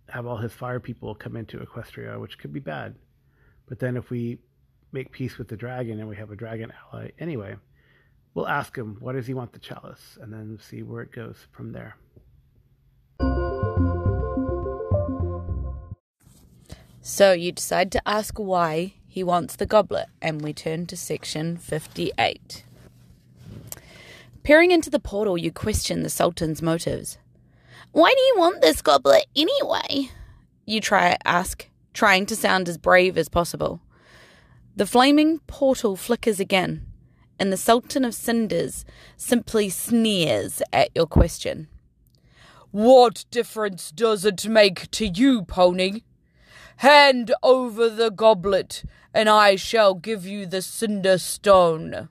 have 0.10 0.26
all 0.26 0.38
his 0.38 0.52
fire 0.52 0.80
people 0.80 1.14
come 1.14 1.36
into 1.36 1.60
Equestria, 1.60 2.20
which 2.20 2.40
could 2.40 2.52
be 2.52 2.60
bad. 2.60 2.96
But 3.68 3.80
then 3.80 3.96
if 3.96 4.10
we 4.10 4.40
make 4.92 5.12
peace 5.12 5.38
with 5.38 5.48
the 5.48 5.56
dragon 5.56 6.00
and 6.00 6.10
we 6.10 6.16
have 6.16 6.32
a 6.32 6.36
dragon 6.36 6.74
ally 6.92 7.12
anyway, 7.20 7.56
we'll 8.34 8.48
ask 8.48 8.76
him 8.76 8.98
what 9.00 9.14
does 9.14 9.28
he 9.28 9.34
want 9.34 9.54
the 9.54 9.60
chalice, 9.60 10.18
and 10.22 10.34
then 10.34 10.60
see 10.60 10.84
where 10.84 11.04
it 11.04 11.12
goes 11.12 11.38
from 11.52 11.72
there. 11.72 11.98
So 17.02 17.32
you 17.32 17.52
decide 17.52 17.92
to 17.94 18.08
ask 18.08 18.38
why 18.38 18.96
he 19.08 19.24
wants 19.24 19.56
the 19.56 19.66
goblet, 19.66 20.08
and 20.22 20.42
we 20.42 20.54
turn 20.54 20.88
to 20.88 20.98
section 20.98 21.58
58. 21.58 22.64
Peering 24.48 24.72
into 24.72 24.90
the 24.90 24.98
portal, 24.98 25.38
you 25.38 25.52
question 25.52 26.04
the 26.04 26.10
Sultan's 26.10 26.62
motives. 26.62 27.18
Why 27.92 28.14
do 28.16 28.22
you 28.22 28.36
want 28.38 28.62
this 28.62 28.82
goblet 28.82 29.26
anyway? 29.36 30.10
You 30.66 30.80
try 30.80 31.18
ask, 31.26 31.68
trying 31.94 32.26
to 32.28 32.36
sound 32.38 32.70
as 32.70 32.78
brave 32.78 33.18
as 33.18 33.28
possible. 33.28 33.82
The 34.74 34.86
flaming 34.86 35.40
portal 35.48 35.98
flickers 35.98 36.40
again, 36.40 36.86
and 37.38 37.52
the 37.52 37.58
Sultan 37.58 38.06
of 38.06 38.16
Cinders 38.16 38.86
simply 39.18 39.68
sneers 39.68 40.62
at 40.72 40.92
your 40.96 41.08
question. 41.08 41.68
What 42.72 43.26
difference 43.30 43.92
does 43.92 44.24
it 44.24 44.48
make 44.48 44.90
to 44.92 45.08
you, 45.08 45.42
pony? 45.42 46.04
Hand 46.78 47.34
over 47.44 47.90
the 47.90 48.12
goblet, 48.12 48.86
and 49.14 49.28
I 49.28 49.58
shall 49.58 49.94
give 49.94 50.26
you 50.26 50.46
the 50.46 50.62
cinder 50.62 51.18
stone. 51.18 52.08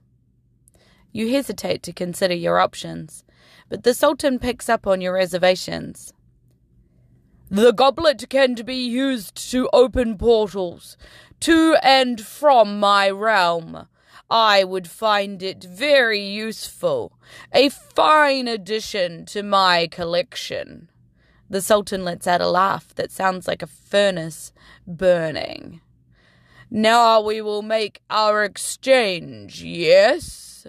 You 1.16 1.32
hesitate 1.32 1.82
to 1.84 1.94
consider 1.94 2.34
your 2.34 2.60
options, 2.60 3.24
but 3.70 3.84
the 3.84 3.94
Sultan 3.94 4.38
picks 4.38 4.68
up 4.68 4.86
on 4.86 5.00
your 5.00 5.14
reservations. 5.14 6.12
The 7.48 7.72
goblet 7.72 8.28
can 8.28 8.54
be 8.56 8.86
used 8.86 9.50
to 9.50 9.70
open 9.72 10.18
portals 10.18 10.98
to 11.40 11.78
and 11.82 12.20
from 12.20 12.78
my 12.78 13.08
realm. 13.08 13.88
I 14.28 14.62
would 14.64 14.90
find 14.90 15.42
it 15.42 15.64
very 15.64 16.20
useful, 16.20 17.18
a 17.50 17.70
fine 17.70 18.46
addition 18.46 19.24
to 19.32 19.42
my 19.42 19.88
collection. 19.90 20.90
The 21.48 21.62
Sultan 21.62 22.04
lets 22.04 22.26
out 22.26 22.42
a 22.42 22.46
laugh 22.46 22.94
that 22.96 23.10
sounds 23.10 23.48
like 23.48 23.62
a 23.62 23.66
furnace 23.66 24.52
burning. 24.86 25.80
Now 26.70 27.22
we 27.22 27.40
will 27.40 27.62
make 27.62 28.02
our 28.10 28.44
exchange, 28.44 29.62
yes? 29.62 30.66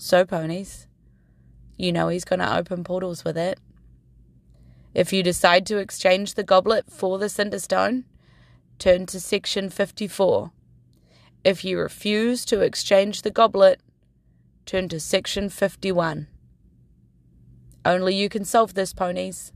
So, 0.00 0.24
ponies, 0.24 0.86
you 1.76 1.90
know 1.90 2.06
he's 2.06 2.24
going 2.24 2.38
to 2.38 2.56
open 2.56 2.84
portals 2.84 3.24
with 3.24 3.36
it. 3.36 3.58
If 4.94 5.12
you 5.12 5.24
decide 5.24 5.66
to 5.66 5.78
exchange 5.78 6.34
the 6.34 6.44
goblet 6.44 6.88
for 6.88 7.18
the 7.18 7.26
Cinderstone, 7.26 8.04
turn 8.78 9.06
to 9.06 9.18
section 9.18 9.68
54. 9.68 10.52
If 11.42 11.64
you 11.64 11.80
refuse 11.80 12.44
to 12.44 12.60
exchange 12.60 13.22
the 13.22 13.32
goblet, 13.32 13.80
turn 14.66 14.88
to 14.90 15.00
section 15.00 15.48
51. 15.48 16.28
Only 17.84 18.14
you 18.14 18.28
can 18.28 18.44
solve 18.44 18.74
this, 18.74 18.92
ponies. 18.92 19.52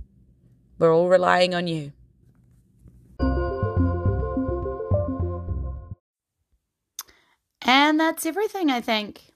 We're 0.76 0.92
all 0.92 1.08
relying 1.08 1.54
on 1.54 1.68
you. 1.68 1.92
And 7.64 8.00
that's 8.00 8.26
everything, 8.26 8.68
I 8.68 8.80
think. 8.80 9.31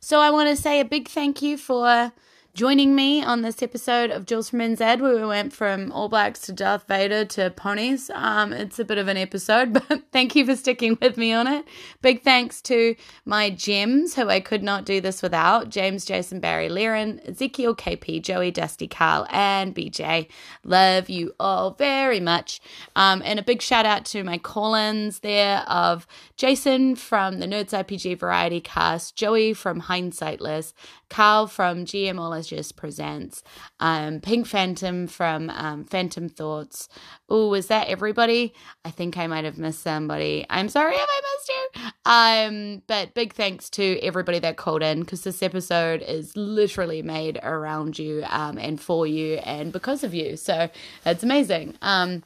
So 0.00 0.20
I 0.20 0.30
want 0.30 0.48
to 0.48 0.56
say 0.56 0.80
a 0.80 0.84
big 0.84 1.08
thank 1.08 1.42
you 1.42 1.56
for 1.56 2.12
joining 2.54 2.94
me 2.94 3.24
on 3.24 3.40
this 3.40 3.62
episode 3.62 4.10
of 4.10 4.26
Jules 4.26 4.50
from 4.50 4.58
NZ, 4.58 5.00
where 5.00 5.14
we 5.14 5.24
went 5.24 5.54
from 5.54 5.90
All 5.90 6.10
Blacks 6.10 6.40
to 6.40 6.52
Darth 6.52 6.86
Vader 6.86 7.24
to 7.24 7.48
ponies. 7.50 8.10
Um, 8.14 8.52
it's 8.52 8.78
a 8.78 8.84
bit 8.84 8.98
of 8.98 9.08
an 9.08 9.16
episode, 9.16 9.72
but 9.88 10.02
thank 10.12 10.36
you 10.36 10.44
for 10.44 10.54
sticking 10.54 10.98
with 11.00 11.16
me 11.16 11.32
on 11.32 11.46
it. 11.46 11.64
Big 12.02 12.22
thanks 12.22 12.60
to 12.62 12.94
my 13.24 13.48
gems, 13.48 14.14
who 14.16 14.28
I 14.28 14.40
could 14.40 14.62
not 14.62 14.84
do 14.84 15.00
this 15.00 15.22
without 15.22 15.70
James, 15.70 16.04
Jason, 16.04 16.40
Barry, 16.40 16.68
Laren, 16.68 17.20
Ezekiel, 17.26 17.74
KP, 17.74 18.20
Joey, 18.20 18.50
Dusty, 18.50 18.86
Carl, 18.86 19.26
and 19.30 19.74
BJ. 19.74 20.28
Love 20.62 21.08
you 21.08 21.34
all 21.40 21.70
very 21.70 22.20
much. 22.20 22.60
Um, 22.94 23.22
and 23.24 23.38
a 23.38 23.42
big 23.42 23.62
shout 23.62 23.86
out 23.86 24.04
to 24.06 24.22
my 24.24 24.36
call 24.36 24.74
ins 24.74 25.20
there 25.20 25.60
of 25.60 26.06
Jason 26.36 26.96
from 26.96 27.38
the 27.38 27.46
Nerds 27.46 27.70
RPG 27.70 28.18
Variety 28.18 28.60
Cast, 28.60 29.16
Joey 29.16 29.54
from 29.54 29.82
Hindsightless, 29.82 30.74
Carl 31.12 31.46
from 31.46 31.84
GMologist 31.84 32.74
Presents, 32.74 33.42
um, 33.80 34.18
Pink 34.20 34.46
Phantom 34.46 35.06
from 35.06 35.50
um, 35.50 35.84
Phantom 35.84 36.26
Thoughts. 36.26 36.88
Oh, 37.28 37.50
was 37.50 37.66
that 37.66 37.88
everybody? 37.88 38.54
I 38.82 38.90
think 38.90 39.18
I 39.18 39.26
might 39.26 39.44
have 39.44 39.58
missed 39.58 39.82
somebody. 39.82 40.46
I'm 40.48 40.70
sorry 40.70 40.94
if 40.94 41.06
I 41.06 41.20
missed 41.36 41.50
you. 41.50 41.90
Um, 42.06 42.82
but 42.86 43.12
big 43.12 43.34
thanks 43.34 43.68
to 43.70 43.98
everybody 44.00 44.38
that 44.38 44.56
called 44.56 44.82
in 44.82 45.00
because 45.00 45.22
this 45.22 45.42
episode 45.42 46.00
is 46.00 46.34
literally 46.34 47.02
made 47.02 47.38
around 47.42 47.98
you 47.98 48.24
um, 48.30 48.56
and 48.56 48.80
for 48.80 49.06
you 49.06 49.34
and 49.44 49.70
because 49.70 50.02
of 50.04 50.14
you. 50.14 50.38
So 50.38 50.70
it's 51.04 51.22
amazing. 51.22 51.74
Um, 51.82 52.22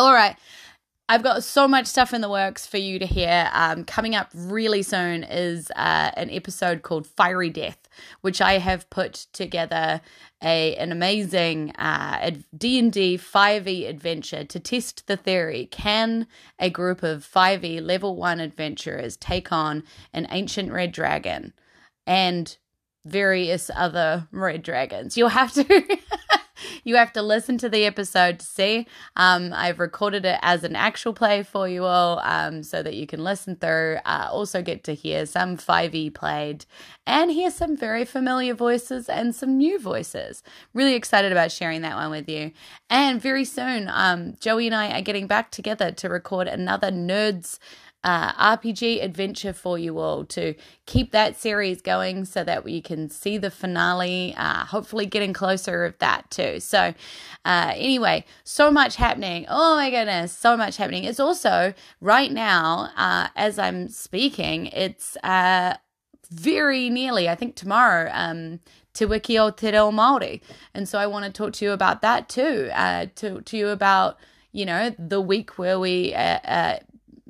all 0.00 0.12
right. 0.12 0.36
I've 1.10 1.22
got 1.22 1.42
so 1.42 1.66
much 1.66 1.86
stuff 1.86 2.12
in 2.12 2.20
the 2.20 2.28
works 2.28 2.66
for 2.66 2.76
you 2.76 2.98
to 2.98 3.06
hear. 3.06 3.48
Um, 3.54 3.84
coming 3.84 4.14
up 4.14 4.30
really 4.34 4.82
soon 4.82 5.24
is 5.24 5.70
uh, 5.74 6.10
an 6.14 6.28
episode 6.30 6.82
called 6.82 7.06
Fiery 7.06 7.48
Death, 7.48 7.88
which 8.20 8.42
I 8.42 8.58
have 8.58 8.90
put 8.90 9.26
together 9.32 10.02
a 10.44 10.76
an 10.76 10.92
amazing 10.92 11.70
uh, 11.76 12.32
D 12.56 12.78
and 12.78 12.92
D 12.92 13.16
five 13.16 13.66
E 13.66 13.86
adventure 13.86 14.44
to 14.44 14.60
test 14.60 15.06
the 15.06 15.16
theory: 15.16 15.66
Can 15.70 16.26
a 16.58 16.68
group 16.68 17.02
of 17.02 17.24
five 17.24 17.64
E 17.64 17.80
level 17.80 18.14
one 18.14 18.38
adventurers 18.38 19.16
take 19.16 19.50
on 19.50 19.84
an 20.12 20.26
ancient 20.30 20.70
red 20.70 20.92
dragon 20.92 21.54
and 22.06 22.58
various 23.06 23.70
other 23.74 24.28
red 24.30 24.62
dragons? 24.62 25.16
You'll 25.16 25.30
have 25.30 25.54
to. 25.54 25.64
you 26.84 26.96
have 26.96 27.12
to 27.12 27.22
listen 27.22 27.58
to 27.58 27.68
the 27.68 27.84
episode 27.84 28.40
to 28.40 28.46
see. 28.46 28.86
Um, 29.16 29.52
I've 29.54 29.78
recorded 29.78 30.24
it 30.24 30.38
as 30.42 30.64
an 30.64 30.76
actual 30.76 31.12
play 31.12 31.42
for 31.42 31.68
you 31.68 31.84
all 31.84 32.20
um, 32.20 32.62
so 32.62 32.82
that 32.82 32.94
you 32.94 33.06
can 33.06 33.22
listen 33.22 33.56
through. 33.56 33.98
Uh, 34.04 34.28
also, 34.30 34.62
get 34.62 34.84
to 34.84 34.94
hear 34.94 35.26
some 35.26 35.56
5e 35.56 36.14
played 36.14 36.64
and 37.06 37.30
hear 37.30 37.50
some 37.50 37.76
very 37.76 38.04
familiar 38.04 38.54
voices 38.54 39.08
and 39.08 39.34
some 39.34 39.56
new 39.56 39.78
voices. 39.78 40.42
Really 40.74 40.94
excited 40.94 41.32
about 41.32 41.52
sharing 41.52 41.82
that 41.82 41.96
one 41.96 42.10
with 42.10 42.28
you. 42.28 42.52
And 42.90 43.20
very 43.20 43.44
soon, 43.44 43.88
um, 43.92 44.34
Joey 44.40 44.66
and 44.66 44.74
I 44.74 44.98
are 44.98 45.02
getting 45.02 45.26
back 45.26 45.50
together 45.50 45.90
to 45.92 46.08
record 46.08 46.48
another 46.48 46.90
Nerds 46.90 47.58
uh, 48.08 48.56
RPG 48.56 49.04
adventure 49.04 49.52
for 49.52 49.78
you 49.78 49.98
all 49.98 50.24
to 50.24 50.54
keep 50.86 51.12
that 51.12 51.36
series 51.36 51.82
going 51.82 52.24
so 52.24 52.42
that 52.42 52.64
we 52.64 52.80
can 52.80 53.10
see 53.10 53.36
the 53.36 53.50
finale, 53.50 54.34
uh, 54.38 54.64
hopefully 54.64 55.04
getting 55.04 55.34
closer 55.34 55.84
of 55.84 55.98
that 55.98 56.30
too. 56.30 56.58
So, 56.58 56.94
uh, 57.44 57.72
anyway, 57.74 58.24
so 58.44 58.70
much 58.70 58.96
happening. 58.96 59.44
Oh 59.46 59.76
my 59.76 59.90
goodness, 59.90 60.32
so 60.32 60.56
much 60.56 60.78
happening. 60.78 61.04
It's 61.04 61.20
also 61.20 61.74
right 62.00 62.32
now, 62.32 62.88
uh, 62.96 63.28
as 63.36 63.58
I'm 63.58 63.90
speaking, 63.90 64.68
it's 64.68 65.18
uh, 65.22 65.74
very 66.30 66.88
nearly, 66.88 67.28
I 67.28 67.34
think 67.34 67.56
tomorrow, 67.56 68.08
um, 68.14 68.60
Te 68.94 69.04
Wiki 69.04 69.38
o 69.38 69.50
Te 69.50 69.70
Reo 69.70 69.90
Māori. 69.90 70.40
And 70.72 70.88
so 70.88 70.98
I 70.98 71.06
want 71.06 71.26
to 71.26 71.30
talk 71.30 71.52
to 71.54 71.64
you 71.66 71.72
about 71.72 72.00
that 72.00 72.30
too, 72.30 72.70
uh, 72.72 73.08
to, 73.16 73.42
to 73.42 73.56
you 73.58 73.68
about, 73.68 74.16
you 74.50 74.64
know, 74.64 74.94
the 74.98 75.20
week 75.20 75.58
where 75.58 75.78
we 75.78 76.14
uh, 76.14 76.38
uh, 76.44 76.78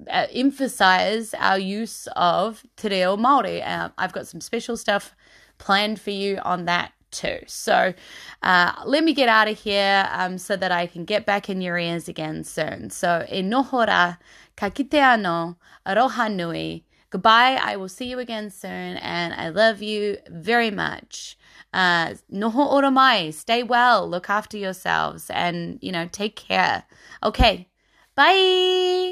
uh, 0.09 0.27
emphasize 0.33 1.35
our 1.35 1.59
use 1.59 2.09
of 2.15 2.63
Te 2.77 2.89
Reo 2.89 3.17
Māori. 3.17 3.67
Uh, 3.67 3.91
I've 3.99 4.13
got 4.13 4.27
some 4.27 4.41
special 4.41 4.77
stuff 4.77 5.15
planned 5.59 6.01
for 6.01 6.11
you 6.11 6.39
on 6.39 6.67
that 6.67 6.93
too. 7.11 7.39
So 7.47 7.95
uh, 8.43 8.73
let 8.85 9.05
me 9.05 9.13
get 9.15 9.29
out 9.29 9.49
of 9.49 9.59
here 9.59 10.09
um, 10.13 10.39
so 10.39 10.57
that 10.57 10.73
I 10.73 10.87
can 10.87 11.05
get 11.05 11.27
back 11.27 11.49
in 11.49 11.61
your 11.61 11.79
ears 11.79 12.09
again 12.09 12.45
soon. 12.45 12.91
So 12.91 13.25
e 13.31 13.43
noho 13.43 13.87
rā, 13.87 14.19
ka 14.57 14.71
kite 14.71 14.91
anō, 14.93 15.57
aroha 15.87 16.33
nui. 16.33 16.85
Goodbye. 17.11 17.59
I 17.63 17.77
will 17.77 17.89
see 17.89 18.05
you 18.05 18.19
again 18.19 18.51
soon, 18.51 18.99
and 18.99 19.33
I 19.33 19.49
love 19.49 19.81
you 19.81 20.19
very 20.29 20.71
much. 20.71 21.39
Uh, 21.73 22.15
noho 22.31 22.71
ora 22.71 22.91
mai. 22.91 23.31
Stay 23.31 23.63
well. 23.63 24.09
Look 24.09 24.29
after 24.29 24.59
yourselves, 24.59 25.31
and 25.31 25.79
you 25.81 25.91
know, 25.91 26.07
take 26.13 26.37
care. 26.37 26.85
Okay. 27.23 27.69
Bye. 28.15 29.08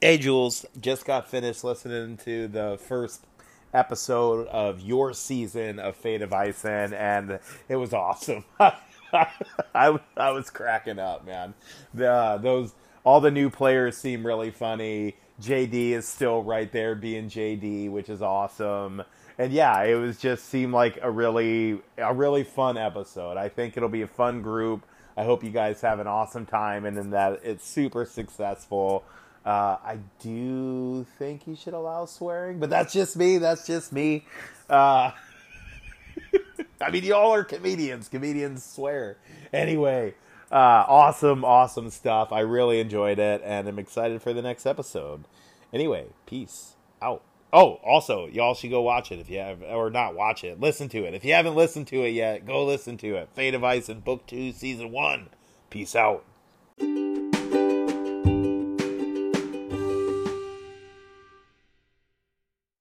Hey, 0.00 0.16
Jules, 0.16 0.64
just 0.80 1.04
got 1.04 1.28
finished 1.28 1.64
listening 1.64 2.18
to 2.18 2.46
the 2.46 2.78
first 2.80 3.26
episode 3.74 4.46
of 4.46 4.78
your 4.78 5.12
season 5.12 5.80
of 5.80 5.96
Fate 5.96 6.22
of 6.22 6.32
Ison, 6.32 6.94
and 6.94 7.40
it 7.68 7.74
was 7.74 7.92
awesome. 7.92 8.44
I, 8.60 9.98
I 10.16 10.30
was 10.30 10.50
cracking 10.50 11.00
up, 11.00 11.26
man. 11.26 11.54
The, 11.92 12.12
uh, 12.12 12.38
those 12.38 12.74
all 13.02 13.20
the 13.20 13.32
new 13.32 13.50
players 13.50 13.96
seem 13.96 14.24
really 14.24 14.52
funny. 14.52 15.16
JD 15.42 15.90
is 15.90 16.06
still 16.06 16.44
right 16.44 16.70
there 16.70 16.94
being 16.94 17.28
JD, 17.28 17.90
which 17.90 18.08
is 18.08 18.22
awesome. 18.22 19.02
And 19.36 19.52
yeah, 19.52 19.82
it 19.82 19.96
was 19.96 20.16
just 20.16 20.44
seemed 20.44 20.72
like 20.74 21.00
a 21.02 21.10
really 21.10 21.80
a 21.96 22.14
really 22.14 22.44
fun 22.44 22.78
episode. 22.78 23.36
I 23.36 23.48
think 23.48 23.76
it'll 23.76 23.88
be 23.88 24.02
a 24.02 24.06
fun 24.06 24.42
group. 24.42 24.86
I 25.16 25.24
hope 25.24 25.42
you 25.42 25.50
guys 25.50 25.80
have 25.80 25.98
an 25.98 26.06
awesome 26.06 26.46
time 26.46 26.84
and 26.84 26.96
in 26.96 27.10
that 27.10 27.40
it's 27.42 27.66
super 27.66 28.04
successful. 28.04 29.02
Uh, 29.48 29.78
I 29.82 29.98
do 30.20 31.06
think 31.18 31.46
you 31.46 31.56
should 31.56 31.72
allow 31.72 32.04
swearing, 32.04 32.58
but 32.58 32.68
that's 32.68 32.92
just 32.92 33.16
me. 33.16 33.38
That's 33.38 33.66
just 33.66 33.94
me. 33.94 34.26
Uh, 34.68 35.12
I 36.82 36.90
mean, 36.90 37.02
y'all 37.02 37.32
are 37.32 37.44
comedians. 37.44 38.10
Comedians 38.10 38.62
swear. 38.62 39.16
Anyway, 39.50 40.12
uh, 40.52 40.84
awesome, 40.86 41.46
awesome 41.46 41.88
stuff. 41.88 42.30
I 42.30 42.40
really 42.40 42.78
enjoyed 42.78 43.18
it, 43.18 43.40
and 43.42 43.66
I'm 43.66 43.78
excited 43.78 44.20
for 44.20 44.34
the 44.34 44.42
next 44.42 44.66
episode. 44.66 45.24
Anyway, 45.72 46.08
peace 46.26 46.74
out. 47.00 47.22
Oh, 47.50 47.80
also, 47.82 48.26
y'all 48.26 48.52
should 48.52 48.68
go 48.68 48.82
watch 48.82 49.10
it 49.10 49.18
if 49.18 49.30
you 49.30 49.38
have, 49.38 49.62
or 49.62 49.88
not 49.88 50.14
watch 50.14 50.44
it, 50.44 50.60
listen 50.60 50.90
to 50.90 51.04
it. 51.04 51.14
If 51.14 51.24
you 51.24 51.32
haven't 51.32 51.54
listened 51.54 51.86
to 51.86 52.02
it 52.02 52.10
yet, 52.10 52.44
go 52.44 52.66
listen 52.66 52.98
to 52.98 53.14
it. 53.14 53.30
Fate 53.34 53.54
of 53.54 53.64
Ison 53.64 54.00
Book 54.00 54.26
2, 54.26 54.52
Season 54.52 54.92
1. 54.92 55.30
Peace 55.70 55.96
out. 55.96 56.22